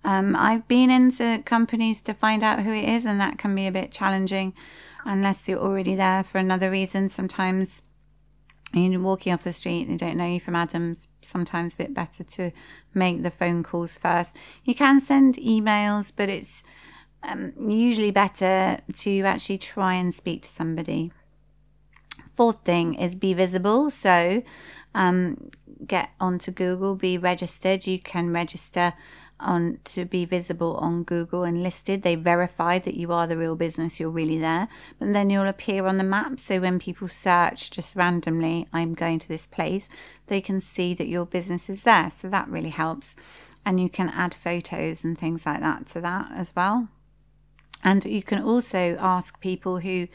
Um, 0.04 0.37
I've 0.37 0.69
been 0.69 0.90
into 0.90 1.42
companies 1.45 2.00
to 2.02 2.14
find 2.14 2.45
out 2.45 2.61
who 2.61 2.73
it 2.73 2.88
is, 2.88 3.04
and 3.04 3.21
that 3.21 3.37
can 3.37 3.52
be 3.57 3.66
a 3.66 3.73
bit 3.73 3.90
challenging 3.90 4.54
unless 5.04 5.49
you're 5.49 5.59
already 5.59 5.97
there 5.97 6.23
for 6.23 6.38
another 6.38 6.71
reason. 6.71 7.09
Sometimes 7.09 7.83
you're 8.73 9.00
walking 9.00 9.33
off 9.33 9.42
the 9.42 9.52
street 9.52 9.88
and 9.88 9.99
they 9.99 10.07
don't 10.07 10.19
know 10.19 10.33
you 10.33 10.38
from 10.38 10.54
Adams. 10.54 11.09
Sometimes 11.21 11.75
a 11.75 11.78
bit 11.78 11.92
better 11.92 12.23
to 12.23 12.52
make 12.95 13.25
the 13.25 13.30
phone 13.30 13.64
calls 13.64 13.99
first. 13.99 14.37
You 14.62 14.76
can 14.76 15.00
send 15.00 15.35
emails, 15.35 16.12
but 16.14 16.28
it's 16.28 16.62
um, 17.25 17.54
usually 17.59 18.12
better 18.12 18.78
to 18.99 19.21
actually 19.23 19.59
try 19.59 19.95
and 19.95 20.14
speak 20.14 20.42
to 20.42 20.49
somebody 20.49 21.11
fourth 22.35 22.65
thing 22.65 22.95
is 22.95 23.15
be 23.15 23.35
visible. 23.35 23.91
So 23.91 24.43
um, 24.95 25.51
get 25.87 26.11
onto 26.21 26.51
Google, 26.51 26.95
be 26.95 27.19
registered. 27.19 27.87
You 27.87 27.99
can 27.99 28.33
register 28.33 28.95
on 29.41 29.79
to 29.85 30.05
be 30.05 30.25
visible 30.25 30.77
on 30.77 31.03
Google 31.03 31.45
and 31.45 31.63
listed. 31.63 32.03
They 32.03 32.15
verify 32.15 32.79
that 32.79 32.95
you 32.95 33.13
are 33.13 33.27
the 33.27 33.37
real 33.37 33.57
business, 33.57 33.99
you're 33.99 34.11
really 34.11 34.39
there. 34.39 34.69
And 35.01 35.15
then 35.15 35.31
you'll 35.31 35.49
appear 35.49 35.87
on 35.87 35.97
the 35.97 36.05
map. 36.05 36.39
So 36.39 36.61
when 36.61 36.79
people 36.79 37.09
search 37.09 37.71
just 37.71 37.97
randomly, 37.97 38.69
I'm 38.73 38.95
going 38.95 39.19
to 39.21 39.29
this 39.29 39.47
place, 39.47 39.89
they 40.27 40.41
can 40.41 40.61
see 40.61 40.95
that 40.95 41.09
your 41.09 41.27
business 41.27 41.69
is 41.71 41.85
there. 41.85 42.11
So 42.11 42.29
that 42.29 42.49
really 42.49 42.71
helps. 42.71 43.17
And 43.65 43.81
you 43.81 43.91
can 43.91 44.09
add 44.11 44.35
photos 44.35 45.05
and 45.05 45.19
things 45.19 45.45
like 45.47 45.61
that 45.61 45.87
to 45.89 46.01
that 46.01 46.31
as 46.35 46.55
well. 46.55 46.89
And 47.83 48.05
you 48.05 48.23
can 48.23 48.43
also 48.43 48.97
ask 49.01 49.41
people 49.41 49.79
who 49.79 50.09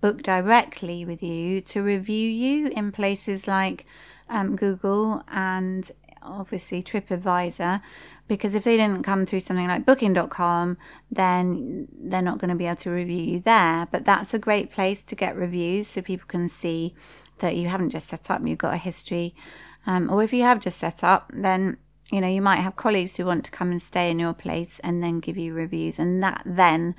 book 0.00 0.22
directly 0.22 1.04
with 1.04 1.22
you 1.22 1.60
to 1.60 1.82
review 1.82 2.28
you 2.28 2.68
in 2.68 2.92
places 2.92 3.46
like 3.46 3.86
um, 4.28 4.56
Google 4.56 5.22
and 5.28 5.90
obviously 6.22 6.82
TripAdvisor 6.82 7.80
because 8.26 8.54
if 8.54 8.64
they 8.64 8.76
didn't 8.76 9.02
come 9.02 9.24
through 9.24 9.40
something 9.40 9.68
like 9.68 9.86
booking.com 9.86 10.76
then 11.10 11.88
they're 11.98 12.22
not 12.22 12.38
going 12.38 12.50
to 12.50 12.56
be 12.56 12.66
able 12.66 12.76
to 12.76 12.90
review 12.90 13.22
you 13.22 13.40
there. 13.40 13.88
But 13.90 14.04
that's 14.04 14.34
a 14.34 14.38
great 14.38 14.70
place 14.70 15.00
to 15.02 15.14
get 15.14 15.36
reviews 15.36 15.86
so 15.86 16.02
people 16.02 16.26
can 16.26 16.48
see 16.48 16.94
that 17.38 17.56
you 17.56 17.68
haven't 17.68 17.90
just 17.90 18.08
set 18.08 18.30
up 18.30 18.42
you've 18.44 18.58
got 18.58 18.74
a 18.74 18.78
history. 18.78 19.34
Um, 19.86 20.10
or 20.10 20.22
if 20.22 20.32
you 20.32 20.42
have 20.42 20.60
just 20.60 20.78
set 20.78 21.02
up 21.02 21.30
then 21.32 21.78
you 22.10 22.20
know, 22.20 22.28
you 22.28 22.40
might 22.40 22.60
have 22.60 22.76
colleagues 22.76 23.16
who 23.16 23.26
want 23.26 23.44
to 23.44 23.50
come 23.50 23.70
and 23.70 23.82
stay 23.82 24.10
in 24.10 24.18
your 24.18 24.32
place 24.32 24.80
and 24.82 25.02
then 25.02 25.20
give 25.20 25.36
you 25.36 25.52
reviews, 25.52 25.98
and 25.98 26.22
that 26.22 26.42
then 26.46 26.94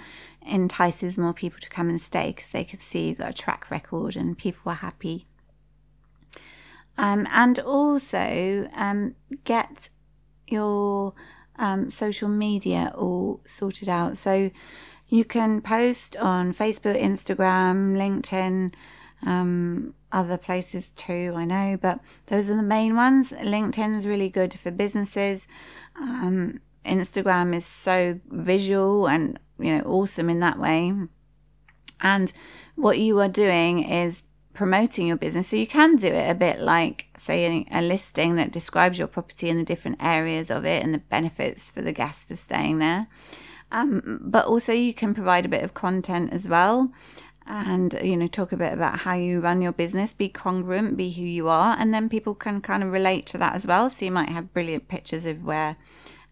entices 0.45 1.17
more 1.17 1.33
people 1.33 1.59
to 1.59 1.69
come 1.69 1.89
and 1.89 1.99
stay 1.99 2.27
because 2.27 2.49
they 2.49 2.63
can 2.63 2.79
see 2.79 3.09
you've 3.09 3.17
got 3.17 3.31
a 3.31 3.33
track 3.33 3.71
record 3.71 4.15
and 4.15 4.37
people 4.37 4.71
are 4.71 4.75
happy. 4.75 5.25
Um, 6.97 7.27
and 7.31 7.57
also 7.59 8.69
um, 8.75 9.15
get 9.45 9.89
your 10.47 11.13
um, 11.57 11.89
social 11.89 12.29
media 12.29 12.91
all 12.95 13.41
sorted 13.45 13.89
out. 13.89 14.17
So 14.17 14.51
you 15.07 15.25
can 15.25 15.61
post 15.61 16.15
on 16.17 16.53
Facebook, 16.53 17.01
Instagram, 17.01 17.95
LinkedIn, 17.95 18.73
um, 19.25 19.93
other 20.11 20.37
places 20.37 20.89
too, 20.91 21.33
I 21.35 21.45
know, 21.45 21.77
but 21.79 21.99
those 22.27 22.49
are 22.49 22.55
the 22.55 22.63
main 22.63 22.95
ones. 22.95 23.31
LinkedIn 23.31 23.95
is 23.95 24.07
really 24.07 24.29
good 24.29 24.53
for 24.53 24.71
businesses. 24.71 25.47
Um, 25.95 26.61
Instagram 26.85 27.53
is 27.53 27.65
so 27.65 28.19
visual 28.29 29.07
and 29.07 29.37
you 29.59 29.77
know 29.77 29.83
awesome 29.83 30.29
in 30.29 30.39
that 30.39 30.57
way. 30.57 30.93
And 32.01 32.31
what 32.75 32.97
you 32.97 33.19
are 33.19 33.27
doing 33.27 33.83
is 33.83 34.23
promoting 34.53 35.07
your 35.07 35.17
business. 35.17 35.49
So 35.49 35.57
you 35.57 35.67
can 35.67 35.95
do 35.95 36.07
it 36.07 36.29
a 36.29 36.35
bit 36.35 36.59
like, 36.59 37.07
say, 37.17 37.65
a 37.71 37.81
listing 37.81 38.35
that 38.35 38.51
describes 38.51 38.97
your 38.97 39.07
property 39.07 39.49
and 39.49 39.59
the 39.59 39.63
different 39.63 39.97
areas 40.01 40.49
of 40.49 40.65
it 40.65 40.83
and 40.83 40.93
the 40.93 40.99
benefits 40.99 41.69
for 41.69 41.81
the 41.81 41.91
guest 41.91 42.31
of 42.31 42.39
staying 42.39 42.79
there. 42.79 43.07
Um, 43.71 44.19
but 44.21 44.45
also, 44.45 44.73
you 44.73 44.93
can 44.93 45.13
provide 45.13 45.45
a 45.45 45.49
bit 45.49 45.63
of 45.63 45.73
content 45.73 46.33
as 46.33 46.49
well 46.49 46.91
and 47.49 47.99
you 48.03 48.15
know 48.15 48.27
talk 48.27 48.51
a 48.51 48.57
bit 48.57 48.71
about 48.71 48.99
how 48.99 49.15
you 49.15 49.41
run 49.41 49.61
your 49.61 49.71
business. 49.71 50.13
Be 50.13 50.29
congruent 50.29 50.95
be 50.95 51.11
who 51.11 51.23
you 51.23 51.49
are 51.49 51.75
and 51.77 51.93
then 51.93 52.07
people 52.07 52.35
can 52.35 52.61
kind 52.61 52.83
of 52.83 52.91
relate 52.91 53.25
to 53.27 53.37
that 53.39 53.55
as 53.55 53.65
well. 53.65 53.89
So 53.89 54.05
you 54.05 54.11
might 54.11 54.29
have 54.29 54.53
brilliant 54.53 54.87
pictures 54.87 55.25
of 55.25 55.43
where 55.43 55.75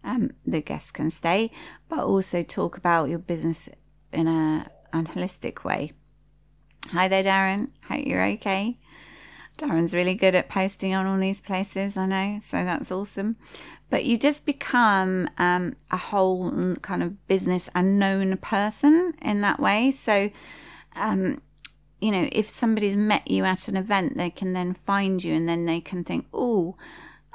um, 0.04 0.30
the 0.46 0.62
guests 0.62 0.92
can 0.92 1.10
stay 1.10 1.50
but 1.88 1.98
also 1.98 2.42
talk 2.44 2.76
about 2.76 3.08
your 3.08 3.18
business 3.18 3.68
in 4.12 4.28
a 4.28 4.70
an 4.92 5.08
holistic 5.08 5.64
way. 5.64 5.92
Hi 6.92 7.08
there 7.08 7.24
darren. 7.24 7.70
Hope 7.88 8.06
you're 8.06 8.24
okay. 8.24 8.78
Darren's 9.58 9.92
really 9.92 10.14
good 10.14 10.36
at 10.36 10.48
posting 10.48 10.94
on 10.94 11.04
all 11.04 11.18
these 11.18 11.40
places 11.40 11.96
i 11.96 12.06
know 12.06 12.38
so 12.40 12.64
that's 12.64 12.92
awesome. 12.92 13.34
But 13.90 14.04
you 14.04 14.18
just 14.18 14.44
become 14.44 15.28
um, 15.38 15.74
a 15.90 15.96
whole 15.96 16.76
kind 16.76 17.02
of 17.02 17.26
business 17.26 17.68
and 17.74 17.98
known 17.98 18.36
person 18.36 19.14
in 19.22 19.40
that 19.40 19.58
way. 19.58 19.90
So 19.90 20.30
um, 20.98 21.40
you 22.00 22.12
know, 22.12 22.28
if 22.32 22.48
somebody's 22.48 22.96
met 22.96 23.30
you 23.30 23.44
at 23.44 23.68
an 23.68 23.76
event, 23.76 24.16
they 24.16 24.30
can 24.30 24.52
then 24.52 24.74
find 24.74 25.22
you 25.22 25.34
and 25.34 25.48
then 25.48 25.66
they 25.66 25.80
can 25.80 26.04
think, 26.04 26.26
oh, 26.32 26.76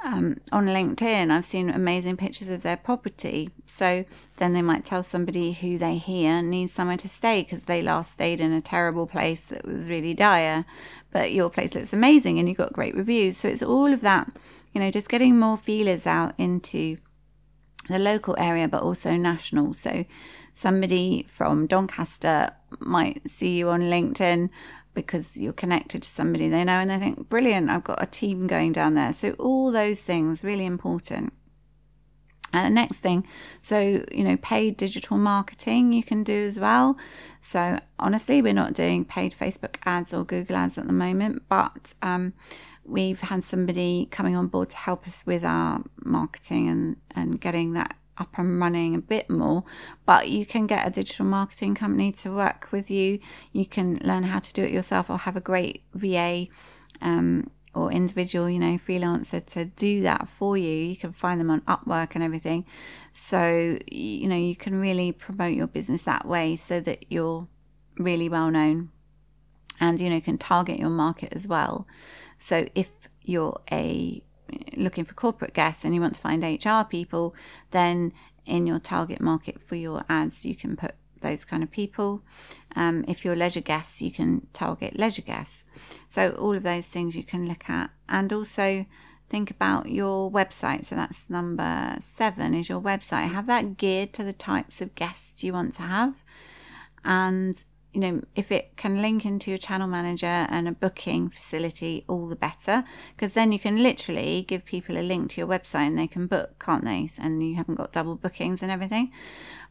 um, 0.04 0.36
on 0.52 0.66
LinkedIn, 0.66 1.30
I've 1.30 1.46
seen 1.46 1.70
amazing 1.70 2.18
pictures 2.18 2.50
of 2.50 2.62
their 2.62 2.76
property. 2.76 3.50
So 3.64 4.04
then 4.36 4.52
they 4.52 4.60
might 4.60 4.84
tell 4.84 5.02
somebody 5.02 5.52
who 5.52 5.78
they 5.78 5.96
hear 5.96 6.42
needs 6.42 6.72
somewhere 6.72 6.98
to 6.98 7.08
stay 7.08 7.42
because 7.42 7.64
they 7.64 7.80
last 7.80 8.12
stayed 8.12 8.40
in 8.40 8.52
a 8.52 8.60
terrible 8.60 9.06
place 9.06 9.40
that 9.42 9.66
was 9.66 9.88
really 9.88 10.12
dire, 10.12 10.66
but 11.10 11.32
your 11.32 11.48
place 11.48 11.74
looks 11.74 11.94
amazing 11.94 12.38
and 12.38 12.48
you've 12.48 12.58
got 12.58 12.74
great 12.74 12.94
reviews. 12.94 13.38
So 13.38 13.48
it's 13.48 13.62
all 13.62 13.94
of 13.94 14.02
that, 14.02 14.30
you 14.72 14.80
know, 14.80 14.90
just 14.90 15.08
getting 15.08 15.38
more 15.38 15.56
feelers 15.56 16.06
out 16.06 16.34
into 16.36 16.98
the 17.88 17.98
local 17.98 18.34
area, 18.38 18.68
but 18.68 18.82
also 18.82 19.16
national. 19.16 19.72
So 19.72 20.04
somebody 20.52 21.26
from 21.30 21.66
Doncaster 21.66 22.50
might 22.80 23.28
see 23.28 23.56
you 23.58 23.70
on 23.70 23.82
LinkedIn 23.82 24.50
because 24.94 25.36
you're 25.36 25.52
connected 25.52 26.02
to 26.02 26.08
somebody 26.08 26.48
they 26.48 26.64
know 26.64 26.74
and 26.74 26.90
they 26.90 26.98
think, 26.98 27.28
brilliant, 27.28 27.68
I've 27.68 27.84
got 27.84 28.02
a 28.02 28.06
team 28.06 28.46
going 28.46 28.72
down 28.72 28.94
there. 28.94 29.12
So, 29.12 29.32
all 29.32 29.72
those 29.72 30.00
things 30.00 30.44
really 30.44 30.64
important. 30.64 31.32
And 32.52 32.66
the 32.66 32.70
next 32.70 32.98
thing, 32.98 33.26
so, 33.62 34.04
you 34.12 34.22
know, 34.22 34.36
paid 34.36 34.76
digital 34.76 35.18
marketing 35.18 35.92
you 35.92 36.04
can 36.04 36.22
do 36.22 36.44
as 36.44 36.60
well. 36.60 36.96
So, 37.40 37.80
honestly, 37.98 38.40
we're 38.40 38.52
not 38.52 38.74
doing 38.74 39.04
paid 39.04 39.34
Facebook 39.34 39.76
ads 39.84 40.14
or 40.14 40.24
Google 40.24 40.54
ads 40.54 40.78
at 40.78 40.86
the 40.86 40.92
moment, 40.92 41.42
but 41.48 41.94
um, 42.00 42.32
we've 42.84 43.20
had 43.22 43.42
somebody 43.42 44.06
coming 44.12 44.36
on 44.36 44.46
board 44.46 44.70
to 44.70 44.76
help 44.76 45.08
us 45.08 45.24
with 45.26 45.44
our 45.44 45.82
marketing 46.04 46.68
and, 46.68 46.96
and 47.10 47.40
getting 47.40 47.72
that 47.72 47.96
up 48.18 48.38
and 48.38 48.60
running 48.60 48.94
a 48.94 48.98
bit 48.98 49.28
more, 49.28 49.64
but 50.06 50.28
you 50.28 50.46
can 50.46 50.66
get 50.66 50.86
a 50.86 50.90
digital 50.90 51.24
marketing 51.24 51.74
company 51.74 52.12
to 52.12 52.34
work 52.34 52.68
with 52.70 52.90
you. 52.90 53.18
You 53.52 53.66
can 53.66 54.00
learn 54.02 54.24
how 54.24 54.38
to 54.38 54.52
do 54.52 54.62
it 54.62 54.70
yourself 54.70 55.10
or 55.10 55.18
have 55.18 55.36
a 55.36 55.40
great 55.40 55.82
VA 55.94 56.46
um, 57.00 57.50
or 57.74 57.90
individual, 57.90 58.48
you 58.48 58.58
know, 58.58 58.78
freelancer 58.78 59.44
to 59.46 59.64
do 59.64 60.00
that 60.02 60.28
for 60.28 60.56
you. 60.56 60.70
You 60.70 60.96
can 60.96 61.12
find 61.12 61.40
them 61.40 61.50
on 61.50 61.60
Upwork 61.62 62.14
and 62.14 62.22
everything. 62.22 62.64
So, 63.12 63.78
you 63.90 64.28
know, 64.28 64.36
you 64.36 64.56
can 64.56 64.80
really 64.80 65.12
promote 65.12 65.54
your 65.54 65.66
business 65.66 66.02
that 66.02 66.26
way 66.26 66.56
so 66.56 66.80
that 66.80 67.06
you're 67.10 67.48
really 67.96 68.28
well 68.28 68.50
known 68.50 68.90
and, 69.80 70.00
you 70.00 70.08
know, 70.08 70.20
can 70.20 70.38
target 70.38 70.78
your 70.78 70.90
market 70.90 71.32
as 71.32 71.48
well. 71.48 71.86
So, 72.38 72.68
if 72.74 72.90
you're 73.22 73.60
a 73.72 74.22
looking 74.76 75.04
for 75.04 75.14
corporate 75.14 75.54
guests 75.54 75.84
and 75.84 75.94
you 75.94 76.00
want 76.00 76.14
to 76.14 76.20
find 76.20 76.42
HR 76.42 76.84
people, 76.88 77.34
then 77.70 78.12
in 78.46 78.66
your 78.66 78.78
target 78.78 79.20
market 79.20 79.60
for 79.60 79.76
your 79.76 80.04
ads, 80.08 80.44
you 80.44 80.54
can 80.54 80.76
put 80.76 80.94
those 81.20 81.44
kind 81.44 81.62
of 81.62 81.70
people. 81.70 82.22
Um, 82.76 83.04
if 83.08 83.24
you're 83.24 83.34
leisure 83.34 83.60
guests, 83.60 84.00
you 84.00 84.12
can 84.12 84.46
target 84.52 84.98
leisure 84.98 85.22
guests. 85.22 85.64
So, 86.08 86.30
all 86.32 86.54
of 86.54 86.62
those 86.62 86.86
things 86.86 87.16
you 87.16 87.24
can 87.24 87.48
look 87.48 87.68
at. 87.68 87.90
And 88.08 88.32
also, 88.32 88.86
think 89.28 89.50
about 89.50 89.88
your 89.88 90.30
website. 90.30 90.84
So, 90.84 90.94
that's 90.94 91.28
number 91.28 91.96
seven 91.98 92.54
is 92.54 92.68
your 92.68 92.80
website. 92.80 93.30
Have 93.30 93.46
that 93.46 93.76
geared 93.76 94.12
to 94.14 94.22
the 94.22 94.32
types 94.32 94.80
of 94.80 94.94
guests 94.94 95.42
you 95.42 95.52
want 95.52 95.74
to 95.74 95.82
have. 95.82 96.22
And 97.04 97.64
you 97.94 98.00
know, 98.00 98.22
if 98.34 98.50
it 98.50 98.76
can 98.76 99.00
link 99.00 99.24
into 99.24 99.52
your 99.52 99.58
channel 99.58 99.86
manager 99.86 100.26
and 100.26 100.66
a 100.66 100.72
booking 100.72 101.30
facility, 101.30 102.04
all 102.08 102.26
the 102.26 102.36
better, 102.36 102.82
because 103.16 103.34
then 103.34 103.52
you 103.52 103.58
can 103.60 103.82
literally 103.82 104.44
give 104.46 104.64
people 104.64 104.98
a 104.98 105.00
link 105.00 105.30
to 105.30 105.40
your 105.40 105.46
website 105.46 105.86
and 105.86 105.98
they 105.98 106.08
can 106.08 106.26
book, 106.26 106.58
can't 106.58 106.84
they? 106.84 107.08
And 107.20 107.46
you 107.46 107.54
haven't 107.54 107.76
got 107.76 107.92
double 107.92 108.16
bookings 108.16 108.62
and 108.62 108.72
everything. 108.72 109.12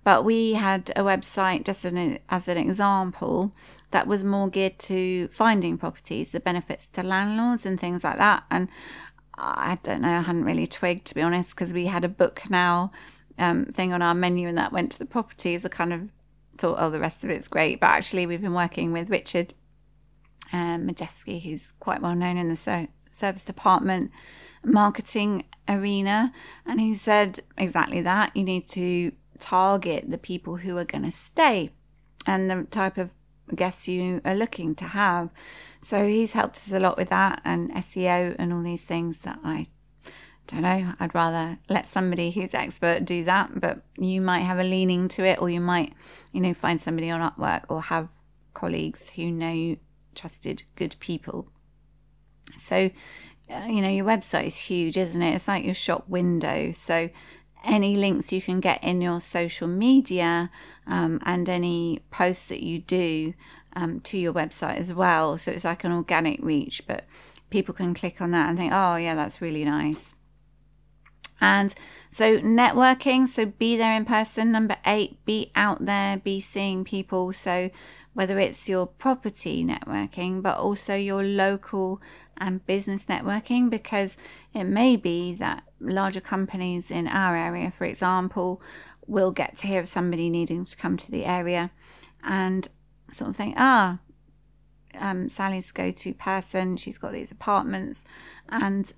But 0.06 0.24
we 0.24 0.54
had 0.54 0.92
a 0.96 1.04
website, 1.04 1.66
just 1.66 1.84
an, 1.84 2.20
as 2.30 2.48
an 2.48 2.58
example, 2.58 3.54
that 3.92 4.08
was 4.08 4.24
more 4.24 4.50
geared 4.50 4.80
to 4.80 5.28
finding 5.28 5.78
properties, 5.78 6.32
the 6.32 6.40
benefits 6.40 6.88
to 6.94 7.04
landlords 7.04 7.66
and 7.66 7.78
things 7.78 8.06
like 8.06 8.18
that. 8.18 8.46
And 8.50 8.70
I 9.36 9.80
don't 9.84 10.02
know, 10.02 10.10
I 10.10 10.22
hadn't 10.22 10.46
really 10.46 10.68
twigged 10.68 11.06
to 11.08 11.16
be 11.16 11.22
honest, 11.22 11.50
because 11.52 11.74
we 11.74 11.88
had 11.88 12.06
a 12.06 12.10
book 12.10 12.44
now 12.50 12.92
um, 13.38 13.66
thing 13.66 13.92
on 13.92 14.02
our 14.02 14.16
menu 14.16 14.48
and 14.48 14.58
that 14.58 14.72
went 14.72 14.94
to 14.94 15.00
the 15.00 15.06
properties, 15.06 15.66
a 15.66 15.70
kind 15.70 15.92
of 15.92 16.12
thought, 16.58 16.78
oh, 16.80 16.90
the 16.90 17.00
rest 17.00 17.24
of 17.24 17.30
it's 17.30 17.48
great. 17.48 17.80
But 17.80 17.88
actually, 17.88 18.26
we've 18.26 18.42
been 18.42 18.54
working 18.54 18.92
with 18.92 19.10
Richard 19.10 19.54
um, 20.52 20.88
Majeski, 20.88 21.42
who's 21.42 21.74
quite 21.80 22.02
well 22.02 22.16
known 22.16 22.38
in 22.38 22.50
the 22.50 22.56
so- 22.56 22.88
serviced 23.12 23.50
apartment 23.50 24.12
marketing 24.64 25.46
arena. 25.68 26.32
And 26.66 26.80
he 26.80 26.96
said 26.96 27.42
exactly 27.58 28.02
that. 28.02 28.36
You 28.36 28.44
need 28.44 28.68
to 28.70 29.12
target 29.40 30.10
the 30.10 30.18
people 30.18 30.58
who 30.58 30.78
are 30.78 30.86
going 30.86 31.04
to 31.04 31.12
stay 31.12 31.72
and 32.26 32.50
the 32.50 32.64
type 32.70 32.98
of 32.98 33.14
guests 33.56 33.88
you 33.88 34.22
are 34.24 34.36
looking 34.36 34.76
to 34.76 34.86
have. 34.86 35.30
So 35.82 36.08
he's 36.08 36.34
helped 36.34 36.58
us 36.58 36.72
a 36.72 36.80
lot 36.80 36.98
with 36.98 37.10
that 37.10 37.42
and 37.44 37.72
SEO 37.72 38.36
and 38.40 38.54
all 38.54 38.62
these 38.62 38.86
things 38.86 39.20
that 39.20 39.40
I 39.44 39.68
don't 40.48 40.62
know, 40.62 40.94
I'd 41.00 41.16
rather 41.16 41.58
let 41.70 41.88
somebody 41.88 42.32
who's 42.32 42.54
expert 42.54 43.06
do 43.06 43.24
that, 43.24 43.60
but 43.60 43.82
you 43.98 44.20
might 44.20 44.42
have 44.42 44.60
a 44.60 44.64
leaning 44.64 45.08
to 45.10 45.24
it, 45.24 45.42
or 45.42 45.50
you 45.50 45.62
might, 45.62 45.94
you 46.32 46.42
know, 46.42 46.54
find 46.54 46.82
somebody 46.82 47.10
on 47.10 47.22
Upwork 47.22 47.64
or 47.70 47.84
have 47.84 48.10
colleagues 48.54 49.02
who 49.16 49.32
know 49.32 49.78
trusted, 50.16 50.64
good 50.76 50.96
people. 51.00 51.48
So, 52.58 52.92
uh, 53.50 53.66
you 53.68 53.82
know, 53.82 53.90
your 53.90 54.06
website 54.06 54.48
is 54.48 54.58
huge, 54.58 54.98
isn't 54.98 55.22
it? 55.22 55.36
It's 55.36 55.48
like 55.48 55.64
your 55.64 55.74
shop 55.74 56.08
window. 56.08 56.72
So, 56.72 57.10
any 57.64 57.96
links 57.96 58.34
you 58.34 58.42
can 58.42 58.60
get 58.60 58.84
in 58.84 59.02
your 59.02 59.22
social 59.22 59.70
media 59.70 60.52
um, 60.86 61.22
and 61.26 61.48
any 61.48 62.02
posts 62.12 62.48
that 62.48 62.62
you 62.62 62.80
do 62.80 63.34
um, 63.76 64.02
to 64.02 64.18
your 64.18 64.34
website 64.34 64.78
as 64.78 64.94
well. 64.94 65.38
So, 65.38 65.52
it's 65.52 65.64
like 65.64 65.84
an 65.84 65.94
organic 65.94 66.44
reach, 66.44 66.84
but 66.86 67.06
people 67.50 67.74
can 67.74 67.94
click 67.94 68.20
on 68.20 68.32
that 68.32 68.50
and 68.50 68.58
think, 68.58 68.74
oh, 68.74 68.96
yeah, 68.96 69.16
that's 69.16 69.42
really 69.42 69.64
nice. 69.64 70.14
And 71.42 71.74
so, 72.10 72.40
networking, 72.40 73.28
so 73.28 73.46
be 73.46 73.76
there 73.76 73.96
in 73.96 74.06
person. 74.06 74.52
Number 74.52 74.78
eight, 74.86 75.24
be 75.26 75.52
out 75.56 75.86
there, 75.86 76.18
be 76.18 76.40
seeing 76.40 76.84
people. 76.84 77.34
So, 77.34 77.70
whether 78.14 78.40
it's 78.40 78.70
your 78.70 78.86
property 78.86 79.66
networking, 79.66 80.42
but 80.42 80.58
also 80.58 80.96
your 80.96 81.24
local 81.24 82.02
and 82.38 82.66
business 82.66 83.06
networking, 83.06 83.70
because 83.70 84.16
it 84.54 84.66
may 84.66 84.96
be 84.96 85.34
that 85.36 85.64
larger 85.80 86.22
companies 86.22 86.92
in 86.92 87.08
our 87.08 87.36
area, 87.36 87.72
for 87.72 87.86
example, 87.86 88.62
will 89.08 89.32
get 89.32 89.58
to 89.58 89.68
hear 89.68 89.82
of 89.82 89.88
somebody 89.88 90.30
needing 90.30 90.64
to 90.66 90.78
come 90.78 90.98
to 90.98 91.12
the 91.12 91.26
area 91.26 91.72
and 92.24 92.70
sort 93.12 93.32
of 93.32 93.36
think, 93.36 93.56
ah, 93.58 94.00
um, 95.00 95.28
Sally's 95.30 95.72
go 95.72 95.92
to 95.92 96.14
person, 96.14 96.78
she's 96.78 96.98
got 96.98 97.12
these 97.12 97.32
apartments, 97.32 98.04
and 98.50 98.94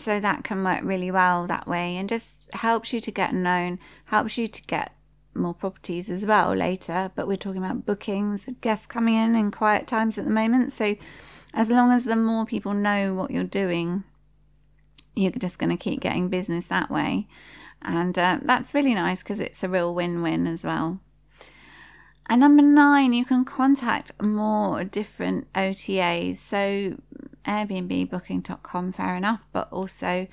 so 0.00 0.20
that 0.20 0.44
can 0.44 0.62
work 0.64 0.80
really 0.82 1.10
well 1.10 1.46
that 1.46 1.66
way 1.66 1.96
and 1.96 2.08
just 2.08 2.48
helps 2.54 2.92
you 2.92 3.00
to 3.00 3.10
get 3.10 3.34
known, 3.34 3.78
helps 4.06 4.38
you 4.38 4.46
to 4.46 4.62
get 4.62 4.92
more 5.34 5.54
properties 5.54 6.10
as 6.10 6.24
well 6.24 6.54
later. 6.54 7.10
But 7.14 7.26
we're 7.26 7.36
talking 7.36 7.64
about 7.64 7.86
bookings, 7.86 8.48
guests 8.60 8.86
coming 8.86 9.14
in 9.14 9.34
in 9.34 9.50
quiet 9.50 9.86
times 9.86 10.18
at 10.18 10.24
the 10.24 10.30
moment. 10.30 10.72
So 10.72 10.96
as 11.52 11.70
long 11.70 11.92
as 11.92 12.04
the 12.04 12.16
more 12.16 12.46
people 12.46 12.74
know 12.74 13.14
what 13.14 13.30
you're 13.30 13.44
doing, 13.44 14.04
you're 15.14 15.32
just 15.32 15.58
going 15.58 15.70
to 15.70 15.82
keep 15.82 16.00
getting 16.00 16.28
business 16.28 16.66
that 16.66 16.90
way. 16.90 17.28
And 17.82 18.18
uh, 18.18 18.38
that's 18.42 18.74
really 18.74 18.94
nice 18.94 19.22
because 19.22 19.40
it's 19.40 19.62
a 19.62 19.68
real 19.68 19.94
win 19.94 20.22
win 20.22 20.46
as 20.46 20.64
well. 20.64 21.00
And 22.26 22.40
number 22.40 22.62
nine, 22.62 23.12
you 23.12 23.24
can 23.24 23.44
contact 23.44 24.10
more 24.22 24.82
different 24.82 25.52
OTAs. 25.52 26.36
So 26.36 26.96
Airbnb, 27.46 28.10
booking.com, 28.10 28.92
fair 28.92 29.16
enough, 29.16 29.46
but 29.52 29.72
also 29.72 30.26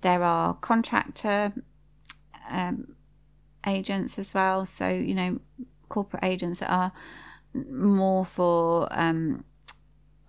there 0.00 0.22
are 0.22 0.54
contractor 0.54 1.52
um, 2.50 2.94
agents 3.66 4.18
as 4.18 4.34
well. 4.34 4.66
So, 4.66 4.88
you 4.88 5.14
know, 5.14 5.40
corporate 5.88 6.24
agents 6.24 6.60
that 6.60 6.70
are 6.70 6.92
more 7.54 8.24
for 8.24 8.88
um, 8.90 9.44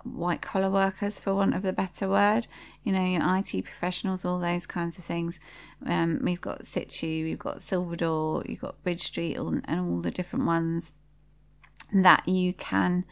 white 0.04 0.42
collar 0.42 0.70
workers, 0.70 1.20
for 1.20 1.34
want 1.34 1.56
of 1.56 1.66
a 1.66 1.74
better 1.74 2.08
word, 2.08 2.48
you 2.84 2.92
know, 2.92 3.04
your 3.04 3.22
IT 3.38 3.64
professionals, 3.64 4.24
all 4.24 4.40
those 4.40 4.66
kinds 4.66 4.98
of 4.98 5.04
things. 5.04 5.40
Um, 5.86 6.20
we've 6.24 6.42
got 6.42 6.66
Situ, 6.66 7.24
we've 7.24 7.40
got 7.40 7.60
Silverdoor, 7.60 8.48
you've 8.48 8.62
got 8.62 8.82
Bridge 8.84 9.02
Street, 9.02 9.36
and 9.36 9.66
all 9.68 10.02
the 10.02 10.12
different 10.12 10.46
ones 10.46 10.92
that 11.94 12.28
you 12.28 12.54
can 12.54 13.06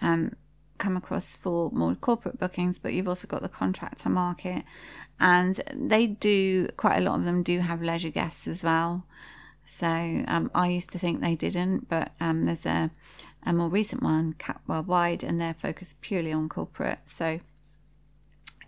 um, 0.00 0.32
come 0.78 0.96
across 0.96 1.36
for 1.36 1.70
more 1.70 1.94
corporate 1.94 2.38
bookings, 2.38 2.78
but 2.78 2.92
you've 2.92 3.08
also 3.08 3.26
got 3.26 3.42
the 3.42 3.48
contractor 3.48 4.08
market, 4.08 4.64
and 5.18 5.62
they 5.74 6.06
do 6.06 6.68
quite 6.76 6.98
a 6.98 7.00
lot 7.00 7.18
of 7.18 7.24
them 7.24 7.42
do 7.42 7.60
have 7.60 7.82
leisure 7.82 8.10
guests 8.10 8.46
as 8.46 8.62
well. 8.62 9.04
So 9.64 9.86
um, 10.28 10.50
I 10.54 10.68
used 10.68 10.90
to 10.90 10.98
think 10.98 11.20
they 11.20 11.34
didn't, 11.34 11.88
but 11.88 12.12
um, 12.20 12.44
there's 12.44 12.66
a, 12.66 12.90
a 13.44 13.52
more 13.52 13.68
recent 13.68 14.02
one, 14.02 14.34
Cap 14.34 14.62
Worldwide, 14.66 15.24
and 15.24 15.40
they're 15.40 15.54
focused 15.54 16.00
purely 16.00 16.32
on 16.32 16.48
corporate. 16.48 17.00
So 17.04 17.40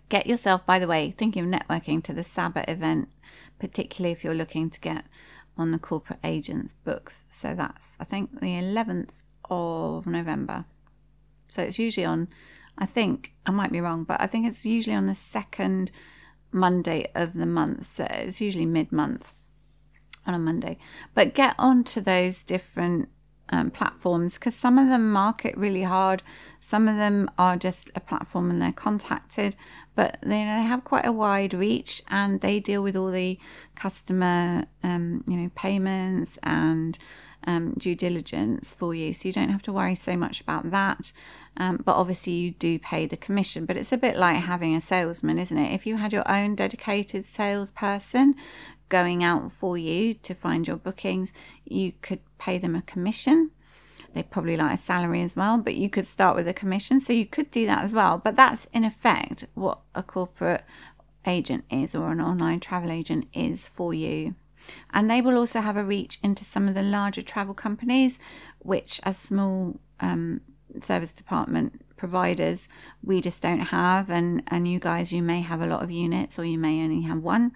get 0.09 0.27
yourself, 0.27 0.65
by 0.65 0.77
the 0.77 0.87
way, 0.87 1.11
thinking 1.11 1.43
of 1.53 1.59
networking 1.59 2.03
to 2.03 2.13
the 2.13 2.23
Sabbath 2.23 2.67
event, 2.67 3.07
particularly 3.59 4.11
if 4.11 4.23
you're 4.23 4.33
looking 4.33 4.69
to 4.69 4.79
get 4.79 5.05
on 5.57 5.71
the 5.71 5.79
corporate 5.79 6.19
agents 6.23 6.73
books. 6.83 7.25
So 7.29 7.53
that's 7.53 7.95
I 7.99 8.03
think 8.03 8.39
the 8.39 8.47
11th 8.47 9.23
of 9.49 10.07
November. 10.07 10.65
So 11.49 11.61
it's 11.63 11.79
usually 11.79 12.05
on, 12.05 12.27
I 12.77 12.85
think, 12.85 13.33
I 13.45 13.51
might 13.51 13.71
be 13.71 13.81
wrong, 13.81 14.03
but 14.03 14.21
I 14.21 14.27
think 14.27 14.47
it's 14.47 14.65
usually 14.65 14.95
on 14.95 15.07
the 15.07 15.15
second 15.15 15.91
Monday 16.51 17.11
of 17.15 17.33
the 17.33 17.45
month. 17.45 17.85
So 17.85 18.07
it's 18.09 18.41
usually 18.41 18.65
mid 18.65 18.91
month 18.91 19.33
on 20.25 20.33
a 20.33 20.39
Monday. 20.39 20.77
But 21.13 21.33
get 21.33 21.55
onto 21.57 22.01
those 22.01 22.43
different 22.43 23.09
um, 23.51 23.71
platforms 23.71 24.35
because 24.35 24.55
some 24.55 24.77
of 24.77 24.89
them 24.89 25.11
market 25.11 25.55
really 25.57 25.83
hard. 25.83 26.23
Some 26.59 26.87
of 26.87 26.97
them 26.97 27.29
are 27.37 27.57
just 27.57 27.89
a 27.95 27.99
platform 27.99 28.49
and 28.49 28.61
they're 28.61 28.71
contacted, 28.71 29.55
but 29.95 30.17
they, 30.21 30.43
know 30.43 30.57
they 30.57 30.67
have 30.67 30.83
quite 30.83 31.05
a 31.05 31.11
wide 31.11 31.53
reach 31.53 32.01
and 32.09 32.41
they 32.41 32.59
deal 32.59 32.83
with 32.83 32.95
all 32.95 33.11
the 33.11 33.39
customer, 33.75 34.65
um, 34.83 35.23
you 35.27 35.35
know, 35.35 35.49
payments 35.55 36.37
and 36.43 36.97
um, 37.45 37.73
due 37.77 37.95
diligence 37.95 38.73
for 38.73 38.93
you. 38.93 39.13
So 39.13 39.27
you 39.27 39.33
don't 39.33 39.49
have 39.49 39.61
to 39.63 39.73
worry 39.73 39.95
so 39.95 40.15
much 40.15 40.41
about 40.41 40.71
that. 40.71 41.11
Um, 41.57 41.81
but 41.83 41.95
obviously, 41.95 42.33
you 42.33 42.51
do 42.51 42.79
pay 42.79 43.05
the 43.05 43.17
commission. 43.17 43.65
But 43.65 43.77
it's 43.77 43.91
a 43.91 43.97
bit 43.97 44.17
like 44.17 44.37
having 44.37 44.75
a 44.75 44.81
salesman, 44.81 45.39
isn't 45.39 45.57
it? 45.57 45.73
If 45.73 45.85
you 45.85 45.97
had 45.97 46.13
your 46.13 46.29
own 46.29 46.55
dedicated 46.55 47.25
salesperson 47.25 48.35
going 48.89 49.23
out 49.23 49.51
for 49.51 49.77
you 49.77 50.15
to 50.15 50.33
find 50.33 50.67
your 50.67 50.77
bookings, 50.77 51.33
you 51.65 51.93
could 52.01 52.19
pay 52.37 52.57
them 52.57 52.75
a 52.75 52.81
commission. 52.81 53.51
They 54.13 54.23
probably 54.23 54.57
like 54.57 54.73
a 54.73 54.81
salary 54.81 55.21
as 55.21 55.35
well, 55.35 55.59
but 55.59 55.75
you 55.75 55.89
could 55.89 56.07
start 56.07 56.35
with 56.35 56.47
a 56.47 56.53
commission. 56.53 56.99
So 56.99 57.13
you 57.13 57.27
could 57.27 57.51
do 57.51 57.65
that 57.67 57.83
as 57.83 57.93
well. 57.93 58.17
But 58.17 58.35
that's 58.35 58.65
in 58.73 58.83
effect 58.83 59.45
what 59.53 59.79
a 59.93 60.01
corporate 60.01 60.63
agent 61.27 61.65
is 61.69 61.93
or 61.93 62.11
an 62.11 62.21
online 62.21 62.59
travel 62.59 62.91
agent 62.91 63.27
is 63.33 63.67
for 63.67 63.93
you. 63.93 64.35
And 64.91 65.09
they 65.09 65.21
will 65.21 65.37
also 65.37 65.61
have 65.61 65.77
a 65.77 65.83
reach 65.83 66.19
into 66.23 66.43
some 66.43 66.67
of 66.67 66.75
the 66.75 66.83
larger 66.83 67.21
travel 67.21 67.53
companies, 67.53 68.19
which 68.59 68.99
as 69.03 69.17
small 69.17 69.79
um, 69.99 70.41
serviced 70.79 71.19
apartment 71.19 71.81
providers 71.95 72.67
we 73.03 73.21
just 73.21 73.41
don't 73.41 73.59
have. 73.59 74.09
And, 74.09 74.43
and 74.47 74.67
you 74.67 74.79
guys, 74.79 75.11
you 75.11 75.21
may 75.21 75.41
have 75.41 75.61
a 75.61 75.67
lot 75.67 75.83
of 75.83 75.91
units 75.91 76.39
or 76.39 76.45
you 76.45 76.57
may 76.57 76.83
only 76.83 77.01
have 77.01 77.19
one. 77.19 77.51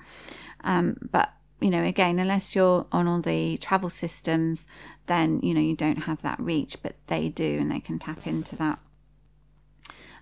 Um, 0.64 0.98
but 1.12 1.34
you 1.64 1.70
know, 1.70 1.84
again, 1.84 2.20
unless 2.20 2.56
you're 2.58 2.86
on 2.92 3.08
all 3.08 3.22
the 3.22 3.58
travel 3.58 3.90
systems, 3.90 4.66
then 5.06 5.40
you 5.42 5.54
know 5.54 5.62
you 5.62 5.78
don't 5.78 6.04
have 6.04 6.22
that 6.22 6.38
reach, 6.38 6.84
but 6.84 6.98
they 7.08 7.30
do, 7.30 7.58
and 7.60 7.72
they 7.72 7.80
can 7.80 8.00
tap 8.00 8.28
into 8.28 8.58
that. 8.58 8.80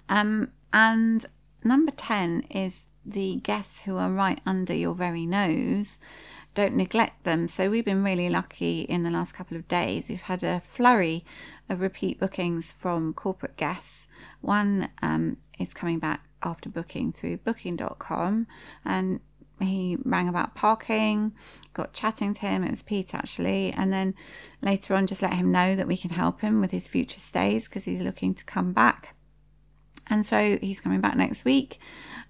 Um, 0.07 0.51
and 0.71 1.25
number 1.63 1.91
ten 1.91 2.41
is 2.51 2.89
the 3.03 3.37
guests 3.37 3.81
who 3.81 3.97
are 3.97 4.11
right 4.11 4.39
under 4.45 4.75
your 4.75 4.93
very 4.93 5.25
nose 5.25 5.97
don't 6.53 6.75
neglect 6.75 7.23
them. 7.23 7.47
So 7.47 7.69
we've 7.69 7.85
been 7.85 8.03
really 8.03 8.29
lucky 8.29 8.81
in 8.81 9.03
the 9.03 9.09
last 9.09 9.33
couple 9.33 9.57
of 9.57 9.67
days. 9.67 10.09
We've 10.09 10.21
had 10.21 10.43
a 10.43 10.59
flurry 10.59 11.23
of 11.69 11.81
repeat 11.81 12.19
bookings 12.19 12.71
from 12.71 13.13
corporate 13.13 13.57
guests. 13.57 14.07
One 14.41 14.89
um, 15.01 15.37
is 15.59 15.73
coming 15.73 15.99
back 15.99 16.25
after 16.43 16.69
booking 16.69 17.11
through 17.11 17.37
booking.com 17.37 18.47
and 18.83 19.19
he 19.59 19.97
rang 20.03 20.27
about 20.27 20.55
parking, 20.55 21.33
got 21.73 21.93
chatting 21.93 22.33
to 22.33 22.41
him. 22.41 22.63
It 22.63 22.71
was 22.71 22.81
Pete 22.81 23.13
actually. 23.13 23.71
And 23.71 23.93
then 23.93 24.15
later 24.61 24.95
on, 24.95 25.07
just 25.07 25.21
let 25.21 25.33
him 25.33 25.51
know 25.51 25.75
that 25.75 25.87
we 25.87 25.97
can 25.97 26.11
help 26.11 26.41
him 26.41 26.59
with 26.59 26.71
his 26.71 26.87
future 26.87 27.19
stays 27.19 27.67
because 27.67 27.85
he's 27.85 28.01
looking 28.01 28.33
to 28.35 28.43
come 28.43 28.73
back. 28.73 29.15
And 30.07 30.25
so 30.25 30.57
he's 30.61 30.81
coming 30.81 30.99
back 30.99 31.15
next 31.15 31.45
week. 31.45 31.79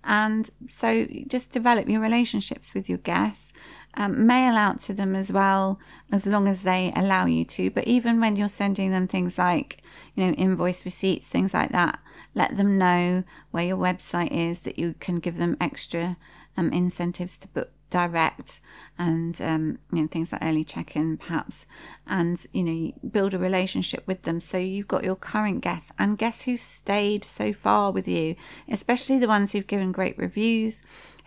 And 0.04 0.50
so 0.70 1.08
just 1.28 1.52
develop 1.52 1.90
your 1.90 2.02
relationships 2.02 2.74
with 2.74 2.90
your 2.90 3.00
guests 3.00 3.54
um, 3.96 4.26
mail 4.26 4.56
out 4.56 4.80
to 4.82 4.94
them 4.94 5.16
as 5.16 5.32
well, 5.32 5.80
as 6.12 6.26
long 6.26 6.48
as 6.48 6.64
they 6.64 6.92
allow 6.96 7.26
you 7.26 7.46
to. 7.46 7.70
But 7.70 7.88
even 7.88 8.20
when 8.20 8.36
you're 8.36 8.48
sending 8.48 8.92
them 8.92 9.08
things 9.08 9.38
like, 9.38 9.82
you 10.16 10.26
know, 10.26 10.34
invoice 10.34 10.86
receipts, 10.86 11.30
things 11.30 11.54
like 11.54 11.72
that, 11.72 12.00
let 12.34 12.58
them 12.58 12.78
know 12.78 13.24
where 13.52 13.66
your 13.66 13.78
website 13.78 14.32
is, 14.32 14.62
that 14.62 14.80
you 14.80 14.96
can 15.00 15.20
give 15.20 15.38
them 15.38 15.58
extra 15.60 16.18
um, 16.58 16.72
incentives 16.72 17.38
to 17.38 17.48
book 17.48 17.72
direct 17.92 18.60
and 18.98 19.40
um, 19.42 19.78
you 19.92 20.02
know 20.02 20.08
things 20.08 20.32
like 20.32 20.44
early 20.44 20.64
check-in 20.64 21.18
perhaps 21.18 21.68
and 22.08 22.48
you 22.52 22.64
know 22.64 22.92
build 23.12 23.36
a 23.36 23.38
relationship 23.38 24.02
with 24.08 24.24
them 24.24 24.42
so 24.42 24.58
you've 24.58 24.88
got 24.88 25.04
your 25.04 25.16
current 25.16 25.62
guests 25.62 25.92
and 26.00 26.18
guess 26.18 26.44
who 26.44 26.58
stayed 26.58 27.24
so 27.24 27.54
far 27.54 27.92
with 27.92 28.08
you 28.08 28.36
especially 28.68 29.20
the 29.20 29.28
ones 29.28 29.52
who've 29.52 29.68
given 29.68 29.92
great 29.92 30.18
reviews 30.18 30.82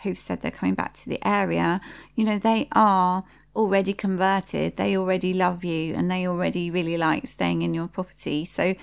who've 0.04 0.18
said 0.18 0.40
they're 0.40 0.50
coming 0.50 0.74
back 0.74 0.94
to 0.94 1.08
the 1.08 1.26
area, 1.26 1.80
you 2.14 2.24
know, 2.24 2.38
they 2.38 2.68
are 2.72 3.24
already 3.56 3.92
converted. 3.92 4.76
They 4.76 4.96
already 4.96 5.34
love 5.34 5.64
you 5.64 5.94
and 5.94 6.10
they 6.10 6.26
already 6.28 6.70
really 6.70 6.96
like 6.96 7.26
staying 7.26 7.62
in 7.62 7.74
your 7.74 7.88
property. 7.88 8.44
So 8.44 8.74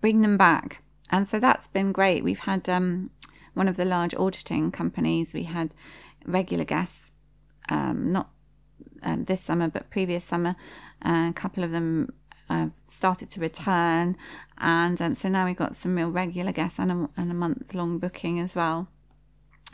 bring 0.00 0.22
them 0.22 0.38
back. 0.38 0.82
And 1.10 1.28
so 1.28 1.38
that's 1.38 1.66
been 1.66 1.92
great. 1.92 2.24
We've 2.24 2.40
had 2.40 2.68
um, 2.68 3.10
one 3.54 3.68
of 3.68 3.76
the 3.76 3.84
large 3.84 4.14
auditing 4.14 4.70
companies, 4.70 5.34
we 5.34 5.44
had 5.44 5.74
regular 6.24 6.64
guests, 6.64 7.10
um, 7.68 8.12
not 8.12 8.30
um, 9.02 9.24
this 9.24 9.40
summer, 9.40 9.68
but 9.68 9.90
previous 9.90 10.24
summer. 10.24 10.56
Uh, 11.04 11.28
a 11.30 11.32
couple 11.34 11.64
of 11.64 11.70
them 11.70 12.12
have 12.48 12.72
started 12.86 13.30
to 13.30 13.40
return. 13.40 14.16
And 14.58 15.00
um, 15.00 15.14
so 15.14 15.28
now 15.28 15.44
we've 15.44 15.56
got 15.56 15.76
some 15.76 15.94
real 15.94 16.10
regular 16.10 16.52
guests 16.52 16.78
and 16.78 16.90
a, 16.90 17.08
and 17.16 17.30
a 17.30 17.34
month 17.34 17.74
long 17.74 17.98
booking 17.98 18.40
as 18.40 18.56
well. 18.56 18.88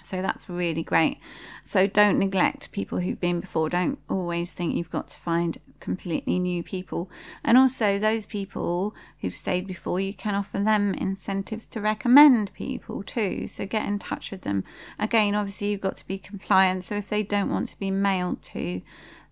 So 0.03 0.21
that's 0.21 0.51
really 0.51 0.83
great. 0.83 1.19
So 1.65 1.87
don't 1.87 2.19
neglect 2.19 2.73
people 2.73 3.01
who've 3.01 3.21
been 3.21 3.41
before. 3.41 3.71
Don't 3.71 3.99
always 4.09 4.53
think 4.53 4.75
you've 4.75 4.91
got 4.91 5.09
to 5.09 5.19
find 5.19 5.59
completely 5.81 6.39
new 6.39 6.63
people. 6.63 7.11
And 7.43 7.57
also, 7.57 7.99
those 7.99 8.27
people 8.27 8.95
who've 9.21 9.33
stayed 9.33 9.67
before, 9.67 10.01
you 10.01 10.13
can 10.13 10.35
offer 10.35 10.59
them 10.59 10.95
incentives 10.95 11.67
to 11.67 11.81
recommend 11.81 12.53
people 12.53 13.03
too. 13.03 13.47
So 13.49 13.67
get 13.67 13.87
in 13.87 13.99
touch 13.99 14.31
with 14.31 14.43
them. 14.43 14.65
Again, 14.99 15.35
obviously, 15.35 15.69
you've 15.69 15.81
got 15.81 15.97
to 15.97 16.07
be 16.07 16.19
compliant. 16.19 16.85
So 16.85 16.97
if 16.97 17.09
they 17.09 17.23
don't 17.23 17.51
want 17.51 17.69
to 17.69 17.79
be 17.79 17.91
mailed 17.91 18.43
to, 18.43 18.83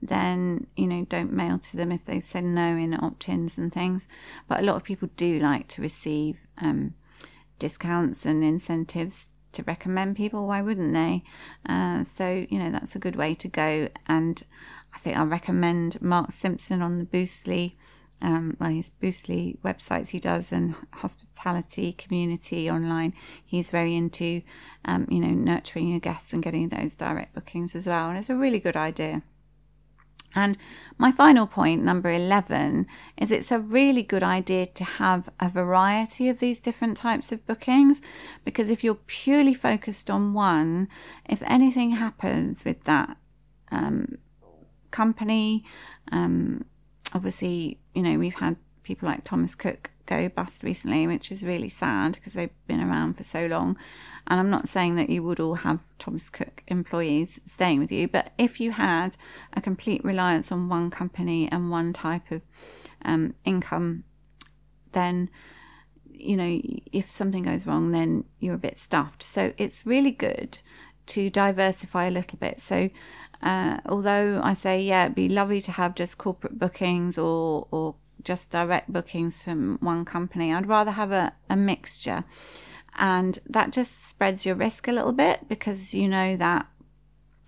then 0.01 0.67
you 0.75 0.87
know 0.87 1.05
don't 1.09 1.33
mail 1.33 1.59
to 1.61 1.77
them 1.77 1.93
if 1.93 2.05
they've 2.05 2.25
said 2.25 2.43
no 2.43 2.77
in 2.77 2.93
opt-ins 2.93 3.57
and 3.57 3.73
things. 3.73 4.09
But 4.49 4.61
a 4.61 4.63
lot 4.63 4.77
of 4.77 4.85
people 4.85 5.09
do 5.17 5.39
like 5.39 5.69
to 5.69 5.83
receive 5.83 6.49
um, 6.59 6.95
discounts 7.59 8.27
and 8.27 8.43
incentives 8.43 9.29
to 9.53 9.63
recommend 9.65 10.17
people. 10.17 10.47
Why 10.47 10.63
wouldn't 10.63 10.93
they? 10.93 11.23
Uh, 11.69 12.05
so, 12.05 12.47
you 12.49 12.59
know, 12.59 12.71
that's 12.71 12.97
a 12.97 12.99
good 12.99 13.17
way 13.17 13.35
to 13.35 13.49
go. 13.49 13.89
And 14.07 14.43
I 14.95 14.99
think 14.99 15.17
I'll 15.17 15.27
recommend 15.27 16.01
Mark 16.03 16.33
Simpson 16.33 16.83
on 16.83 16.99
the 16.99 17.05
Boostly. 17.05 17.75
Um, 18.21 18.57
well, 18.61 18.71
his 18.71 18.91
Boostly 19.03 19.59
websites 19.65 20.11
he 20.11 20.21
does 20.21 20.53
and 20.53 20.77
hospitality 20.93 21.93
community 21.93 22.71
online. 22.71 23.15
He's 23.45 23.71
very 23.71 23.97
into, 23.97 24.43
um, 24.85 25.09
you 25.11 25.19
know, 25.19 25.31
nurturing 25.31 25.89
your 25.89 26.01
guests 26.01 26.33
and 26.33 26.43
getting 26.43 26.69
those 26.69 26.95
direct 26.95 27.35
bookings 27.35 27.75
as 27.75 27.89
well. 27.89 28.09
And 28.11 28.19
it's 28.19 28.31
a 28.31 28.37
really 28.37 28.61
good 28.61 28.77
idea. 28.77 29.23
And 30.35 30.57
my 30.99 31.13
final 31.13 31.47
point, 31.47 31.83
number 31.83 32.11
11, 32.11 32.87
is 33.17 33.31
it's 33.31 33.53
a 33.53 33.59
really 33.59 34.03
good 34.03 34.23
idea 34.23 34.67
to 34.67 34.85
have 34.85 35.29
a 35.39 35.49
variety 35.49 36.29
of 36.29 36.39
these 36.39 36.59
different 36.59 36.97
types 36.97 37.33
of 37.33 37.47
bookings 37.47 38.01
because 38.45 38.71
if 38.71 38.83
you're 38.83 38.95
purely 39.07 39.55
focused 39.55 40.11
on 40.11 40.33
one, 40.33 40.89
if 41.29 41.43
anything 41.43 41.93
happens 41.93 42.65
with 42.65 42.85
that 42.85 43.17
um, 43.71 44.17
company, 44.91 45.65
um, 46.11 46.65
obviously, 47.15 47.79
you 47.95 48.03
know, 48.03 48.19
we've 48.19 48.37
had 48.37 48.57
people 48.83 49.09
like 49.09 49.25
Thomas 49.25 49.55
Cook 49.55 49.91
go 50.07 50.29
bust 50.29 50.63
recently, 50.63 51.07
which 51.07 51.31
is 51.31 51.45
really 51.45 51.69
sad 51.69 52.13
because 52.15 52.35
they've 52.35 52.51
been 52.67 52.81
around 52.81 53.15
for 53.15 53.25
so 53.25 53.47
long. 53.47 53.77
And 54.27 54.39
I'm 54.39 54.51
not 54.51 54.69
saying 54.69 54.97
that 54.97 55.11
you 55.11 55.23
would 55.23 55.41
all 55.41 55.57
have 55.57 55.97
Thomas 55.99 56.31
Cook 56.31 56.63
employees 56.69 57.41
staying 57.45 57.81
with 57.81 57.91
you, 57.91 58.09
but 58.09 58.33
if 58.39 58.61
you 58.61 58.73
had 58.73 59.17
a 59.53 59.61
complete 59.61 60.05
reliance 60.05 60.53
on 60.53 60.69
one 60.69 60.91
company 60.91 61.51
and 61.51 61.71
one 61.71 61.93
type 61.93 62.31
of 62.31 62.43
um, 63.05 63.35
income, 63.45 64.05
then 64.93 65.29
you 66.15 66.37
know 66.37 66.61
if 66.93 67.11
something 67.11 67.43
goes 67.43 67.67
wrong, 67.67 67.91
then 67.91 68.25
you're 68.39 68.55
a 68.55 68.59
bit 68.59 68.79
stuffed. 68.79 69.23
So 69.23 69.53
it's 69.59 69.87
really 69.87 70.13
good 70.13 70.59
to 71.07 71.31
diversify 71.31 72.07
a 72.07 72.11
little 72.11 72.39
bit. 72.39 72.61
So 72.61 72.91
uh, 73.43 73.79
although 73.87 74.41
I 74.43 74.55
say 74.55 74.81
yeah, 74.83 75.05
it'd 75.05 75.17
be 75.17 75.29
lovely 75.29 75.61
to 75.63 75.73
have 75.73 75.95
just 75.95 76.17
corporate 76.19 76.59
bookings 76.59 77.19
or 77.19 77.67
or 77.71 77.97
just 78.25 78.51
direct 78.51 78.93
bookings 78.93 79.43
from 79.43 79.79
one 79.81 80.05
company. 80.05 80.53
I'd 80.53 80.69
rather 80.69 80.93
have 80.93 81.13
a, 81.13 81.33
a 81.49 81.57
mixture. 81.57 82.25
And 82.99 83.39
that 83.49 83.73
just 83.73 84.07
spreads 84.07 84.45
your 84.45 84.55
risk 84.55 84.87
a 84.87 84.93
little 84.93 85.13
bit 85.13 85.49
because 85.49 85.95
you 85.95 86.09
know 86.09 86.37
that 86.37 86.67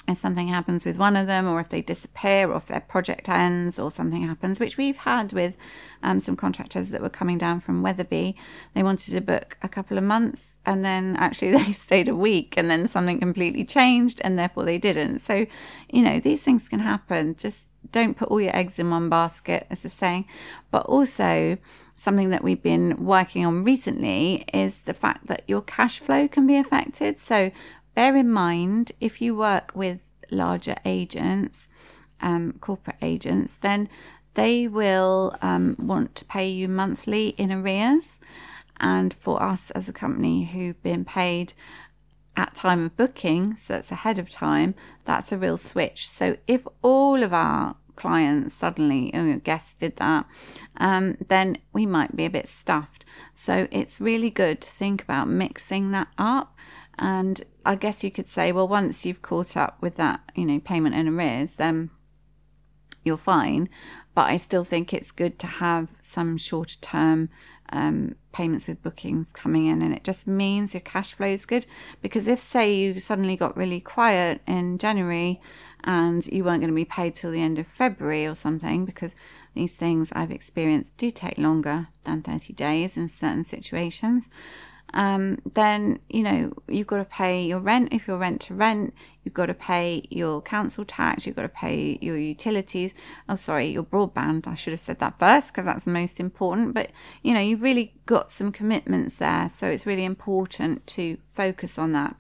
if 0.06 0.18
something 0.18 0.48
happens 0.48 0.84
with 0.84 0.98
one 0.98 1.16
of 1.16 1.26
them, 1.26 1.48
or 1.48 1.60
if 1.60 1.70
they 1.70 1.80
disappear, 1.80 2.50
or 2.50 2.56
if 2.56 2.66
their 2.66 2.80
project 2.80 3.28
ends, 3.28 3.78
or 3.78 3.90
something 3.90 4.22
happens, 4.22 4.60
which 4.60 4.76
we've 4.76 4.98
had 4.98 5.32
with 5.32 5.56
um, 6.02 6.20
some 6.20 6.36
contractors 6.36 6.90
that 6.90 7.00
were 7.00 7.08
coming 7.08 7.38
down 7.38 7.60
from 7.60 7.82
Wetherby. 7.82 8.36
They 8.74 8.82
wanted 8.82 9.12
to 9.12 9.20
book 9.20 9.56
a 9.62 9.68
couple 9.68 9.96
of 9.96 10.04
months, 10.04 10.56
and 10.66 10.84
then 10.84 11.16
actually 11.16 11.52
they 11.58 11.72
stayed 11.72 12.08
a 12.08 12.16
week, 12.16 12.54
and 12.56 12.70
then 12.70 12.86
something 12.86 13.18
completely 13.18 13.64
changed, 13.64 14.20
and 14.22 14.38
therefore 14.38 14.64
they 14.64 14.78
didn't. 14.78 15.20
So, 15.20 15.46
you 15.90 16.02
know, 16.02 16.20
these 16.20 16.42
things 16.42 16.68
can 16.68 16.80
happen. 16.80 17.36
Just 17.36 17.68
don't 17.90 18.16
put 18.16 18.28
all 18.28 18.40
your 18.40 18.54
eggs 18.54 18.78
in 18.78 18.90
one 18.90 19.08
basket, 19.08 19.66
as 19.70 19.80
the 19.80 19.90
saying. 19.90 20.26
But 20.70 20.84
also, 20.86 21.56
something 21.96 22.30
that 22.30 22.44
we've 22.44 22.62
been 22.62 23.04
working 23.04 23.46
on 23.46 23.64
recently 23.64 24.44
is 24.52 24.78
the 24.80 24.94
fact 24.94 25.26
that 25.28 25.42
your 25.46 25.62
cash 25.62 25.98
flow 25.98 26.28
can 26.28 26.46
be 26.46 26.56
affected. 26.56 27.18
So 27.18 27.50
bear 27.94 28.16
in 28.16 28.30
mind 28.30 28.92
if 29.00 29.20
you 29.20 29.34
work 29.34 29.72
with 29.74 30.10
larger 30.30 30.76
agents, 30.84 31.68
um, 32.20 32.54
corporate 32.60 32.96
agents, 33.02 33.54
then 33.60 33.88
they 34.34 34.66
will 34.66 35.36
um, 35.42 35.76
want 35.78 36.14
to 36.16 36.24
pay 36.24 36.48
you 36.48 36.68
monthly 36.68 37.28
in 37.38 37.52
arrears. 37.52 38.18
And 38.78 39.14
for 39.14 39.42
us 39.42 39.70
as 39.70 39.88
a 39.88 39.92
company 39.92 40.44
who've 40.44 40.82
been 40.82 41.04
paid 41.04 41.54
at 42.36 42.54
time 42.54 42.84
of 42.84 42.96
booking, 42.96 43.56
so 43.56 43.76
it's 43.76 43.92
ahead 43.92 44.18
of 44.18 44.28
time, 44.28 44.74
that's 45.04 45.30
a 45.30 45.38
real 45.38 45.56
switch. 45.56 46.08
So 46.08 46.36
if 46.48 46.66
all 46.82 47.22
of 47.22 47.32
our 47.32 47.76
clients 47.94 48.54
suddenly, 48.54 49.12
oh, 49.14 49.36
guests 49.36 49.74
did 49.78 49.96
that, 49.96 50.26
um, 50.76 51.16
then 51.28 51.58
we 51.72 51.86
might 51.86 52.16
be 52.16 52.24
a 52.24 52.30
bit 52.30 52.48
stuffed. 52.48 53.04
So 53.32 53.68
it's 53.70 54.00
really 54.00 54.30
good 54.30 54.60
to 54.62 54.70
think 54.70 55.02
about 55.02 55.28
mixing 55.28 55.92
that 55.92 56.08
up. 56.18 56.56
And 56.98 57.42
I 57.64 57.76
guess 57.76 58.04
you 58.04 58.10
could 58.10 58.28
say, 58.28 58.52
well, 58.52 58.68
once 58.68 59.04
you've 59.04 59.22
caught 59.22 59.56
up 59.56 59.78
with 59.80 59.96
that, 59.96 60.20
you 60.34 60.44
know, 60.44 60.60
payment 60.60 60.94
in 60.94 61.08
arrears, 61.08 61.52
then 61.52 61.90
you're 63.04 63.16
fine. 63.16 63.68
But 64.14 64.30
I 64.30 64.36
still 64.36 64.64
think 64.64 64.92
it's 64.92 65.10
good 65.10 65.38
to 65.40 65.46
have 65.46 65.90
some 66.02 66.38
shorter 66.38 66.76
term 66.80 67.30
um, 67.70 68.14
payments 68.32 68.68
with 68.68 68.82
bookings 68.82 69.32
coming 69.32 69.66
in, 69.66 69.82
and 69.82 69.92
it 69.92 70.04
just 70.04 70.26
means 70.26 70.74
your 70.74 70.80
cash 70.80 71.14
flow 71.14 71.26
is 71.26 71.46
good. 71.46 71.66
Because 72.00 72.28
if, 72.28 72.38
say, 72.38 72.72
you 72.74 73.00
suddenly 73.00 73.36
got 73.36 73.56
really 73.56 73.80
quiet 73.80 74.40
in 74.46 74.78
January 74.78 75.40
and 75.82 76.26
you 76.28 76.44
weren't 76.44 76.60
going 76.60 76.70
to 76.70 76.74
be 76.74 76.84
paid 76.84 77.14
till 77.14 77.30
the 77.30 77.42
end 77.42 77.58
of 77.58 77.66
February 77.66 78.24
or 78.26 78.34
something, 78.34 78.84
because 78.84 79.16
these 79.54 79.74
things 79.74 80.10
I've 80.12 80.30
experienced 80.30 80.96
do 80.96 81.10
take 81.10 81.38
longer 81.38 81.88
than 82.04 82.22
30 82.22 82.52
days 82.52 82.96
in 82.96 83.08
certain 83.08 83.44
situations 83.44 84.24
um, 84.94 85.38
then 85.54 85.98
you 86.08 86.22
know 86.22 86.52
you've 86.68 86.86
got 86.86 86.98
to 86.98 87.04
pay 87.04 87.44
your 87.44 87.58
rent 87.58 87.92
if 87.92 88.06
you're 88.06 88.16
rent 88.16 88.40
to 88.42 88.54
rent. 88.54 88.94
You've 89.24 89.34
got 89.34 89.46
to 89.46 89.54
pay 89.54 90.04
your 90.08 90.40
council 90.40 90.84
tax. 90.84 91.26
You've 91.26 91.36
got 91.36 91.42
to 91.42 91.48
pay 91.48 91.98
your 92.00 92.16
utilities. 92.16 92.92
Oh, 93.28 93.34
sorry, 93.34 93.66
your 93.66 93.82
broadband. 93.82 94.46
I 94.46 94.54
should 94.54 94.72
have 94.72 94.80
said 94.80 95.00
that 95.00 95.18
first 95.18 95.52
because 95.52 95.66
that's 95.66 95.84
the 95.84 95.90
most 95.90 96.20
important. 96.20 96.74
But 96.74 96.92
you 97.22 97.34
know 97.34 97.40
you've 97.40 97.62
really 97.62 97.94
got 98.06 98.30
some 98.30 98.52
commitments 98.52 99.16
there, 99.16 99.50
so 99.50 99.66
it's 99.66 99.84
really 99.84 100.04
important 100.04 100.86
to 100.88 101.18
focus 101.24 101.76
on 101.76 101.92
that. 101.92 102.16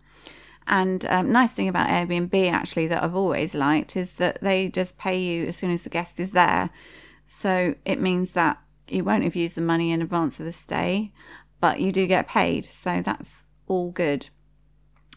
And 0.66 1.04
um, 1.06 1.30
nice 1.30 1.52
thing 1.52 1.68
about 1.68 1.88
Airbnb 1.88 2.50
actually 2.50 2.88
that 2.88 3.02
I've 3.04 3.14
always 3.14 3.54
liked 3.54 3.96
is 3.96 4.14
that 4.14 4.38
they 4.40 4.68
just 4.68 4.98
pay 4.98 5.20
you 5.20 5.46
as 5.46 5.56
soon 5.56 5.70
as 5.70 5.82
the 5.82 5.90
guest 5.90 6.18
is 6.18 6.32
there. 6.32 6.70
So 7.26 7.76
it 7.84 8.00
means 8.00 8.32
that 8.32 8.58
you 8.88 9.04
won't 9.04 9.24
have 9.24 9.36
used 9.36 9.54
the 9.54 9.60
money 9.60 9.92
in 9.92 10.02
advance 10.02 10.38
of 10.40 10.46
the 10.46 10.52
stay 10.52 11.12
but 11.64 11.80
you 11.80 11.90
do 11.90 12.06
get 12.06 12.28
paid. 12.28 12.66
So 12.66 13.00
that's 13.02 13.44
all 13.68 13.90
good. 13.90 14.28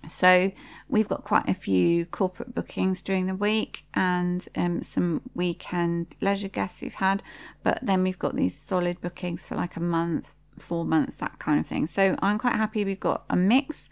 So 0.07 0.53
we've 0.87 1.09
got 1.09 1.25
quite 1.25 1.49
a 1.49 1.53
few 1.53 2.05
corporate 2.05 2.55
bookings 2.55 3.01
during 3.01 3.25
the 3.25 3.35
week 3.35 3.83
and 3.93 4.47
um, 4.55 4.81
some 4.81 5.23
weekend 5.35 6.15
leisure 6.21 6.47
guests 6.47 6.81
we've 6.81 6.93
had, 6.93 7.21
but 7.63 7.79
then 7.81 8.01
we've 8.01 8.17
got 8.17 8.37
these 8.37 8.57
solid 8.57 9.01
bookings 9.01 9.45
for 9.45 9.55
like 9.55 9.75
a 9.75 9.81
month, 9.81 10.35
four 10.57 10.85
months, 10.85 11.17
that 11.17 11.37
kind 11.37 11.59
of 11.59 11.67
thing. 11.67 11.85
So 11.85 12.15
I'm 12.19 12.37
quite 12.37 12.55
happy 12.55 12.85
we've 12.85 12.97
got 12.97 13.25
a 13.29 13.35
mix. 13.35 13.89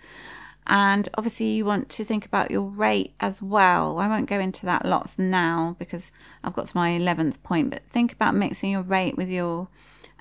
And 0.66 1.10
obviously, 1.16 1.48
you 1.48 1.66
want 1.66 1.90
to 1.90 2.06
think 2.06 2.26
about 2.26 2.52
your 2.52 2.64
rate 2.64 3.16
as 3.20 3.42
well. 3.42 4.00
I 4.00 4.08
won't 4.08 4.30
go 4.30 4.40
into 4.40 4.66
that 4.66 4.86
lots 4.86 5.20
now 5.20 5.76
because 5.78 6.10
I've 6.42 6.54
got 6.54 6.68
to 6.68 6.78
my 6.78 6.92
11th 6.92 7.44
point, 7.44 7.70
but 7.70 7.86
think 7.86 8.14
about 8.14 8.34
mixing 8.34 8.72
your 8.72 8.82
rate 8.82 9.18
with 9.18 9.30
your 9.30 9.68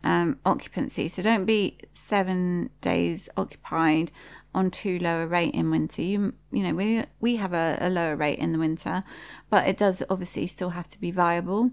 um, 0.05 0.38
occupancy. 0.45 1.09
So 1.09 1.23
don't 1.23 1.47
be 1.47 1.79
seven 1.95 2.71
days 2.81 3.29
occupied 3.37 4.12
on 4.55 4.71
too 4.71 4.99
low 5.01 5.23
a 5.23 5.27
rate 5.27 5.55
in 5.55 5.71
winter. 5.71 6.03
You 6.03 6.35
you 6.53 6.62
know 6.62 6.75
we 6.75 7.05
we 7.21 7.37
have 7.37 7.53
a, 7.53 7.79
a 7.81 7.90
lower 7.90 8.14
rate 8.14 8.38
in 8.38 8.53
the 8.53 8.59
winter, 8.59 9.03
but 9.51 9.67
it 9.67 9.77
does 9.77 10.03
obviously 10.09 10.47
still 10.47 10.71
have 10.71 10.87
to 10.88 11.01
be 11.01 11.11
viable. 11.11 11.71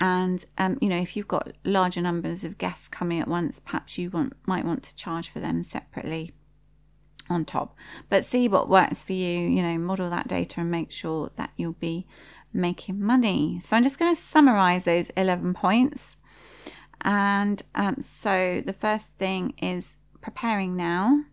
And 0.00 0.44
um, 0.56 0.78
you 0.80 0.88
know 0.88 1.00
if 1.00 1.16
you've 1.16 1.28
got 1.28 1.52
larger 1.62 2.00
numbers 2.00 2.42
of 2.42 2.58
guests 2.58 2.88
coming 2.88 3.20
at 3.20 3.28
once, 3.28 3.60
perhaps 3.60 3.98
you 3.98 4.10
want 4.10 4.32
might 4.46 4.64
want 4.64 4.82
to 4.84 4.96
charge 4.96 5.28
for 5.28 5.38
them 5.38 5.62
separately 5.62 6.32
on 7.28 7.44
top. 7.44 7.76
But 8.08 8.24
see 8.24 8.48
what 8.48 8.70
works 8.70 9.02
for 9.02 9.12
you. 9.12 9.40
You 9.40 9.62
know 9.62 9.78
model 9.78 10.08
that 10.08 10.26
data 10.26 10.60
and 10.60 10.70
make 10.70 10.90
sure 10.90 11.30
that 11.36 11.50
you'll 11.56 11.72
be 11.72 12.06
making 12.50 12.98
money. 12.98 13.60
So 13.60 13.76
I'm 13.76 13.82
just 13.82 13.98
going 13.98 14.14
to 14.14 14.20
summarize 14.20 14.84
those 14.84 15.10
11 15.10 15.52
points 15.52 16.16
and 17.02 17.62
um, 17.74 18.00
so 18.00 18.62
the 18.64 18.72
first 18.72 19.06
thing 19.18 19.54
is 19.60 19.96
preparing 20.20 20.76
now. 20.76 21.24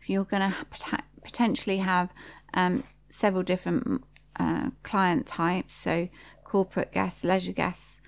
If 0.00 0.10
you're 0.10 0.24
going 0.24 0.52
to 0.52 0.56
pot- 0.70 1.04
potentially 1.24 1.78
have 1.78 2.12
um, 2.54 2.84
several 3.08 3.42
different 3.42 4.04
uh, 4.38 4.70
client 4.82 5.26
types, 5.26 5.74
so 5.74 6.08
corporate 6.44 6.92
guests, 6.92 7.24
leisure 7.24 7.52
guests, 7.52 8.00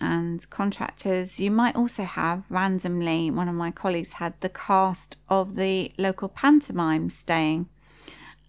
and 0.00 0.48
contractors, 0.50 1.40
you 1.40 1.50
might 1.50 1.76
also 1.76 2.04
have 2.04 2.50
randomly, 2.50 3.30
one 3.30 3.48
of 3.48 3.54
my 3.54 3.70
colleagues 3.70 4.14
had 4.14 4.34
the 4.40 4.48
cast 4.48 5.16
of 5.28 5.56
the 5.56 5.92
local 5.98 6.28
pantomime 6.28 7.10
staying 7.10 7.68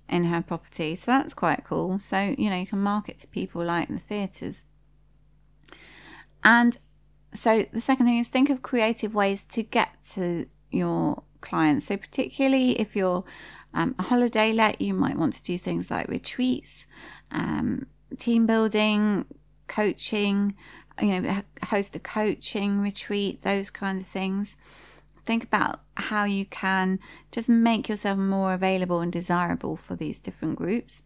in 0.07 0.25
her 0.25 0.41
property. 0.41 0.95
So 0.95 1.11
that's 1.11 1.33
quite 1.33 1.63
cool. 1.63 1.99
So, 1.99 2.35
you 2.37 2.49
know, 2.49 2.57
you 2.57 2.67
can 2.67 2.79
market 2.79 3.19
to 3.19 3.27
people 3.27 3.63
like 3.63 3.87
the 3.87 3.97
theatres. 3.97 4.63
And 6.43 6.77
so 7.33 7.65
the 7.71 7.81
second 7.81 8.05
thing 8.05 8.19
is 8.19 8.27
think 8.27 8.49
of 8.49 8.61
creative 8.61 9.15
ways 9.15 9.45
to 9.49 9.63
get 9.63 10.03
to 10.13 10.47
your 10.69 11.23
clients. 11.41 11.87
So 11.87 11.97
particularly 11.97 12.79
if 12.79 12.95
you're 12.95 13.23
um, 13.73 13.95
a 13.97 14.03
holiday 14.03 14.53
let, 14.53 14.81
you 14.81 14.93
might 14.93 15.17
want 15.17 15.33
to 15.33 15.43
do 15.43 15.57
things 15.57 15.89
like 15.89 16.07
retreats, 16.07 16.85
um, 17.31 17.87
team 18.17 18.45
building, 18.45 19.25
coaching. 19.67 20.55
You 21.01 21.21
know, 21.21 21.41
host 21.63 21.95
a 21.95 21.99
coaching 21.99 22.79
retreat, 22.79 23.41
those 23.41 23.71
kinds 23.71 24.03
of 24.03 24.09
things. 24.09 24.55
Think 25.25 25.43
about 25.43 25.81
how 25.95 26.25
you 26.25 26.45
can 26.45 26.99
just 27.31 27.49
make 27.49 27.87
yourself 27.89 28.19
more 28.19 28.53
available 28.53 28.99
and 28.99 29.11
desirable 29.11 29.77
for 29.77 29.95
these 29.95 30.19
different 30.19 30.57
groups. 30.57 31.01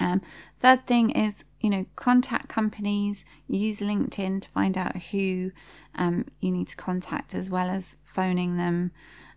Um, 0.00 0.22
third 0.58 0.86
thing 0.86 1.10
is 1.10 1.44
you 1.60 1.70
know, 1.70 1.86
contact 1.94 2.48
companies, 2.48 3.24
use 3.48 3.80
LinkedIn 3.80 4.42
to 4.42 4.48
find 4.48 4.78
out 4.78 4.96
who 5.10 5.52
um, 5.94 6.26
you 6.40 6.50
need 6.50 6.68
to 6.68 6.76
contact, 6.76 7.34
as 7.34 7.50
well 7.50 7.68
as 7.68 7.96
phoning 8.02 8.56
them 8.56 8.92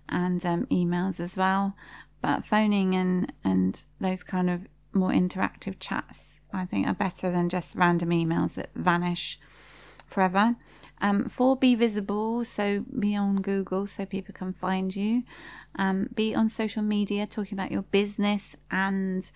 and 0.10 0.46
um, 0.46 0.66
emails 0.68 1.20
as 1.20 1.36
well. 1.36 1.76
But 2.22 2.46
phoning 2.46 2.96
and 2.96 3.34
and 3.44 3.84
those 4.00 4.24
kind 4.24 4.50
of 4.50 4.68
more 4.94 5.12
interactive 5.12 5.76
chats, 5.80 6.40
I 6.54 6.66
think, 6.66 6.88
are 6.88 6.94
better 6.94 7.30
than 7.32 7.50
just 7.50 7.76
random 7.76 8.10
emails 8.10 8.54
that 8.54 8.70
vanish 8.76 9.40
forever. 10.08 10.56
Um, 11.02 11.26
four, 11.26 11.58
be 11.58 11.76
visible, 11.76 12.46
so 12.46 12.86
be 12.98 13.14
on 13.14 13.42
Google 13.42 13.88
so 13.88 14.06
people 14.06 14.34
can 14.34 14.54
find 14.54 14.96
you. 14.96 15.24
Um, 15.76 16.08
be 16.16 16.34
on 16.34 16.48
social 16.48 16.82
media 16.82 17.28
talking 17.28 17.60
about 17.60 17.72
your 17.72 17.82
business 17.82 18.56
and 18.72 19.30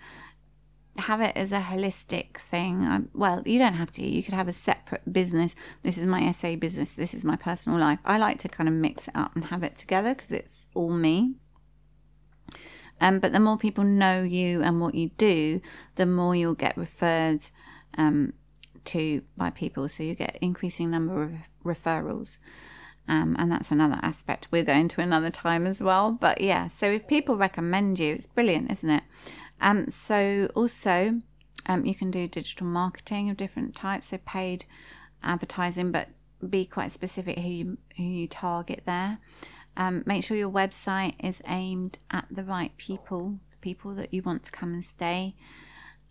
have 0.98 1.20
it 1.20 1.36
as 1.36 1.52
a 1.52 1.60
holistic 1.60 2.38
thing. 2.38 2.84
Um, 2.84 3.08
well, 3.14 3.42
you 3.46 3.58
don't 3.58 3.74
have 3.74 3.90
to. 3.92 4.06
You 4.06 4.22
could 4.22 4.34
have 4.34 4.48
a 4.48 4.52
separate 4.52 5.12
business. 5.12 5.54
This 5.82 5.98
is 5.98 6.06
my 6.06 6.30
SA 6.32 6.56
business. 6.56 6.94
This 6.94 7.14
is 7.14 7.24
my 7.24 7.36
personal 7.36 7.78
life. 7.78 8.00
I 8.04 8.18
like 8.18 8.38
to 8.40 8.48
kind 8.48 8.68
of 8.68 8.74
mix 8.74 9.08
it 9.08 9.16
up 9.16 9.34
and 9.34 9.46
have 9.46 9.62
it 9.62 9.78
together 9.78 10.14
because 10.14 10.32
it's 10.32 10.66
all 10.74 10.90
me. 10.90 11.34
Um, 13.00 13.20
but 13.20 13.32
the 13.32 13.40
more 13.40 13.56
people 13.56 13.84
know 13.84 14.22
you 14.22 14.62
and 14.62 14.80
what 14.80 14.94
you 14.94 15.10
do, 15.16 15.60
the 15.94 16.06
more 16.06 16.34
you'll 16.34 16.54
get 16.54 16.76
referred 16.76 17.46
um, 17.96 18.32
to 18.86 19.22
by 19.36 19.50
people. 19.50 19.88
So 19.88 20.02
you 20.02 20.14
get 20.14 20.38
increasing 20.40 20.90
number 20.90 21.22
of 21.22 21.32
referrals. 21.64 22.38
Um, 23.06 23.36
and 23.38 23.50
that's 23.50 23.70
another 23.70 23.98
aspect 24.02 24.48
we're 24.50 24.64
going 24.64 24.88
to 24.88 25.00
another 25.00 25.30
time 25.30 25.66
as 25.66 25.80
well. 25.80 26.12
But 26.12 26.40
yeah, 26.40 26.68
so 26.68 26.90
if 26.90 27.06
people 27.06 27.36
recommend 27.36 27.98
you, 27.98 28.14
it's 28.14 28.26
brilliant, 28.26 28.70
isn't 28.70 28.90
it? 28.90 29.02
Um, 29.60 29.90
so 29.90 30.48
also 30.54 31.20
um, 31.66 31.84
you 31.84 31.94
can 31.94 32.10
do 32.10 32.26
digital 32.26 32.66
marketing 32.66 33.30
of 33.30 33.36
different 33.36 33.74
types, 33.74 34.08
so 34.08 34.18
paid 34.18 34.64
advertising, 35.22 35.92
but 35.92 36.08
be 36.48 36.64
quite 36.64 36.92
specific 36.92 37.38
who 37.38 37.48
you 37.48 37.78
who 37.96 38.04
you 38.04 38.28
target 38.28 38.82
there. 38.86 39.18
Um, 39.76 40.02
make 40.06 40.24
sure 40.24 40.36
your 40.36 40.50
website 40.50 41.14
is 41.22 41.40
aimed 41.46 41.98
at 42.10 42.26
the 42.30 42.44
right 42.44 42.76
people, 42.76 43.38
the 43.50 43.56
people 43.60 43.94
that 43.94 44.12
you 44.12 44.22
want 44.22 44.44
to 44.44 44.52
come 44.52 44.72
and 44.72 44.84
stay, 44.84 45.34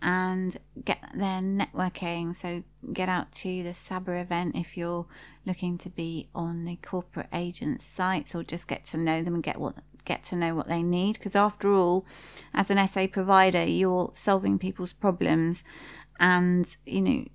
and 0.01 0.57
get 0.83 0.99
their 1.13 1.41
networking. 1.41 2.35
So 2.35 2.63
get 2.93 3.09
out 3.09 3.31
to 3.33 3.63
the 3.63 3.73
Sabre 3.73 4.19
event 4.19 4.55
if 4.55 4.77
you're 4.77 5.05
looking 5.45 5.77
to 5.79 5.89
be 5.89 6.29
on 6.35 6.65
the 6.65 6.77
corporate 6.77 7.29
agent 7.33 7.81
sites, 7.81 8.35
or 8.35 8.43
just 8.43 8.67
get 8.67 8.85
to 8.87 8.97
know 8.97 9.23
them 9.23 9.35
and 9.35 9.43
get 9.43 9.59
what 9.59 9.75
get 10.07 10.23
to 10.23 10.35
know 10.35 10.55
what 10.55 10.67
they 10.67 10.81
need 10.81 11.13
because 11.13 11.35
after 11.35 11.73
all 11.73 12.05
as 12.53 12.71
an 12.71 12.87
SA 12.87 13.07
provider 13.07 13.63
you're 13.63 14.09
solving 14.13 14.57
people's 14.57 14.93
problems 14.93 15.63
and 16.19 16.77
you 16.85 17.01
know 17.01 17.25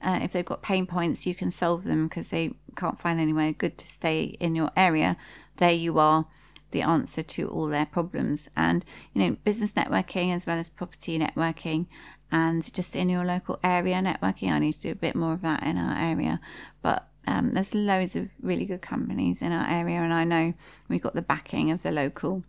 uh, 0.00 0.20
if 0.22 0.32
they've 0.32 0.44
got 0.44 0.62
pain 0.62 0.86
points, 0.86 1.26
you 1.26 1.34
can 1.34 1.50
solve 1.50 1.84
them 1.84 2.06
because 2.06 2.28
they 2.28 2.54
can't 2.76 3.00
find 3.00 3.20
anywhere 3.20 3.52
good 3.52 3.76
to 3.78 3.86
stay 3.86 4.36
in 4.38 4.54
your 4.54 4.70
area. 4.76 5.16
There 5.56 5.72
you 5.72 5.98
are, 5.98 6.26
the 6.70 6.82
answer 6.82 7.22
to 7.22 7.48
all 7.48 7.66
their 7.66 7.86
problems. 7.86 8.48
And, 8.56 8.84
you 9.12 9.22
know, 9.22 9.36
business 9.44 9.72
networking 9.72 10.34
as 10.34 10.46
well 10.46 10.58
as 10.58 10.68
property 10.68 11.18
networking 11.18 11.86
and 12.30 12.72
just 12.72 12.94
in 12.94 13.08
your 13.08 13.24
local 13.24 13.58
area 13.64 13.96
networking. 13.96 14.50
I 14.50 14.60
need 14.60 14.74
to 14.74 14.80
do 14.80 14.92
a 14.92 14.96
bit 14.96 15.16
more 15.16 15.32
of 15.32 15.42
that 15.42 15.64
in 15.64 15.76
our 15.76 15.96
area. 15.96 16.40
But 16.80 17.08
um, 17.28 17.52
there's 17.52 17.74
loads 17.74 18.16
of 18.16 18.30
really 18.42 18.64
good 18.64 18.82
companies 18.82 19.42
in 19.42 19.52
our 19.52 19.68
area, 19.68 20.00
and 20.00 20.14
I 20.14 20.24
know 20.24 20.54
we've 20.88 21.02
got 21.02 21.14
the 21.14 21.22
backing 21.22 21.70
of 21.70 21.82
the 21.82 21.92
local 21.92 22.42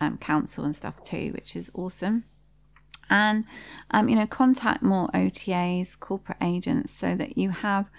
um, 0.00 0.18
council 0.18 0.64
and 0.64 0.74
stuff 0.74 1.02
too, 1.02 1.30
which 1.32 1.54
is 1.54 1.70
awesome 1.74 2.24
and 3.08 3.46
um, 3.90 4.08
you 4.08 4.16
know 4.16 4.26
contact 4.26 4.82
more 4.82 5.08
OTAs, 5.08 5.98
corporate 5.98 6.38
agents, 6.40 6.92
so 6.92 7.14
that 7.14 7.38
you 7.38 7.50
have 7.50 7.90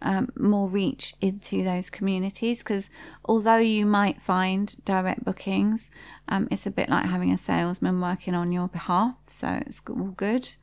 um, 0.00 0.28
more 0.36 0.68
reach 0.68 1.14
into 1.20 1.62
those 1.64 1.90
communities. 1.90 2.58
Because 2.58 2.90
although 3.24 3.56
you 3.56 3.86
might 3.86 4.20
find 4.20 4.76
direct 4.84 5.24
bookings, 5.24 5.90
um, 6.28 6.48
it's 6.50 6.66
a 6.66 6.70
bit 6.70 6.88
like 6.88 7.06
having 7.06 7.32
a 7.32 7.38
salesman 7.38 8.00
working 8.00 8.34
on 8.34 8.52
your 8.52 8.68
behalf, 8.68 9.22
so 9.26 9.60
it's 9.66 9.80
all 9.88 10.10
good 10.10 10.54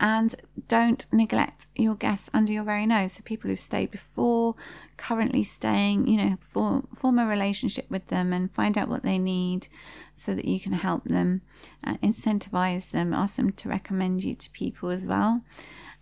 and 0.00 0.34
don't 0.68 1.06
neglect 1.12 1.66
your 1.76 1.94
guests 1.94 2.28
under 2.34 2.52
your 2.52 2.64
very 2.64 2.86
nose. 2.86 3.12
So 3.12 3.22
people 3.24 3.48
who've 3.48 3.60
stayed 3.60 3.90
before, 3.90 4.54
currently 4.96 5.44
staying, 5.44 6.08
you 6.08 6.16
know, 6.16 6.36
form, 6.40 6.88
form 6.94 7.18
a 7.18 7.26
relationship 7.26 7.86
with 7.90 8.08
them 8.08 8.32
and 8.32 8.52
find 8.52 8.76
out 8.76 8.88
what 8.88 9.02
they 9.02 9.18
need 9.18 9.68
so 10.16 10.34
that 10.34 10.46
you 10.46 10.60
can 10.60 10.72
help 10.72 11.04
them, 11.04 11.42
uh, 11.84 11.96
incentivize 12.02 12.90
them, 12.90 13.12
ask 13.12 13.36
them 13.36 13.52
to 13.52 13.68
recommend 13.68 14.24
you 14.24 14.34
to 14.34 14.50
people 14.50 14.90
as 14.90 15.06
well. 15.06 15.42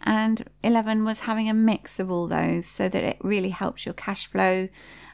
And 0.02 0.44
11 0.64 1.04
was 1.04 1.20
having 1.20 1.48
a 1.48 1.54
mix 1.54 2.00
of 2.00 2.10
all 2.10 2.26
those 2.26 2.66
so 2.66 2.88
that 2.88 3.04
it 3.04 3.18
really 3.20 3.50
helps 3.50 3.86
your 3.86 3.92
cash 3.92 4.26
flow, 4.26 4.68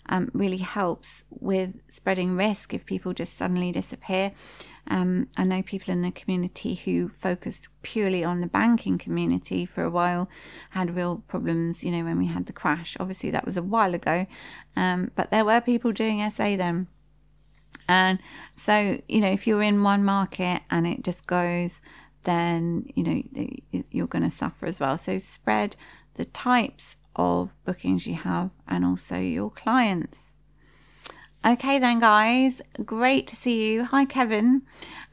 um, 0.07 0.31
really 0.33 0.59
helps 0.59 1.25
with 1.29 1.83
spreading 1.89 2.37
risk 2.37 2.73
if 2.73 2.87
people 2.87 3.13
just 3.13 3.37
suddenly 3.37 3.71
disappear. 3.71 4.33
Um, 4.87 5.29
I 5.37 5.45
know 5.45 5.63
people 5.63 5.93
in 5.93 6.01
the 6.01 6.11
community 6.11 6.75
who 6.75 7.09
focused 7.09 7.69
purely 7.83 8.25
on 8.25 8.41
the 8.41 8.47
banking 8.47 8.97
community 8.97 9.67
for 9.67 9.85
a 9.85 9.91
while 9.91 10.31
had 10.71 10.97
real 10.97 11.23
problems, 11.29 11.85
you 11.85 11.91
know, 11.91 12.05
when 12.05 12.19
we 12.19 12.27
had 12.27 12.47
the 12.47 12.55
crash. 12.55 12.97
Obviously, 12.99 13.31
that 13.31 13.45
was 13.45 13.59
a 13.59 13.63
while 13.63 13.95
ago, 13.95 14.27
um, 14.77 15.11
but 15.15 15.31
there 15.31 15.45
were 15.45 15.61
people 15.61 15.93
doing 15.93 16.29
SA 16.31 16.57
then. 16.57 16.87
And 17.87 18.19
so, 18.57 19.01
you 19.09 19.21
know, 19.21 19.31
if 19.31 19.47
you're 19.47 19.63
in 19.63 19.83
one 19.83 20.05
market 20.05 20.63
and 20.71 20.87
it 20.87 21.03
just 21.03 21.27
goes, 21.27 21.81
then, 22.25 22.87
you 22.95 23.03
know, 23.03 23.83
you're 23.91 24.07
going 24.07 24.25
to 24.25 24.31
suffer 24.31 24.67
as 24.67 24.81
well. 24.81 24.99
So, 24.99 25.19
spread 25.19 25.77
the 26.15 26.25
types 26.25 26.97
of 27.17 27.55
bookings 27.65 28.07
you 28.07 28.15
have 28.15 28.51
and 28.67 28.85
also 28.85 29.19
your 29.19 29.51
clients. 29.51 30.29
Okay, 31.47 31.79
then, 31.79 32.01
guys, 32.01 32.61
great 32.85 33.29
to 33.29 33.37
see 33.37 33.73
you. 33.73 33.85
Hi, 33.85 34.05
Kevin. 34.05 34.63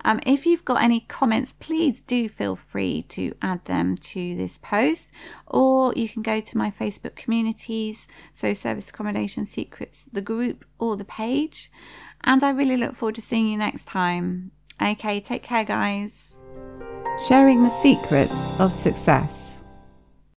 Um, 0.03 0.19
if 0.25 0.47
you've 0.47 0.65
got 0.65 0.81
any 0.81 1.01
comments, 1.01 1.53
please 1.59 2.01
do 2.07 2.27
feel 2.27 2.55
free 2.55 3.03
to 3.09 3.33
add 3.43 3.63
them 3.65 3.95
to 3.97 4.35
this 4.35 4.57
post, 4.57 5.11
or 5.45 5.93
you 5.93 6.09
can 6.09 6.23
go 6.23 6.41
to 6.41 6.57
my 6.57 6.71
Facebook 6.71 7.15
communities, 7.15 8.07
so 8.33 8.53
Service 8.53 8.89
Accommodation 8.89 9.45
Secrets, 9.45 10.05
the 10.11 10.21
group 10.21 10.65
or 10.79 10.97
the 10.97 11.05
page. 11.05 11.71
And 12.23 12.43
I 12.43 12.49
really 12.49 12.75
look 12.75 12.95
forward 12.95 13.15
to 13.15 13.21
seeing 13.21 13.47
you 13.47 13.57
next 13.57 13.85
time. 13.85 14.51
Okay, 14.81 15.21
take 15.21 15.43
care, 15.43 15.63
guys. 15.63 16.24
Sharing 17.17 17.63
the 17.63 17.69
secrets 17.81 18.33
of 18.59 18.73
success. 18.73 19.44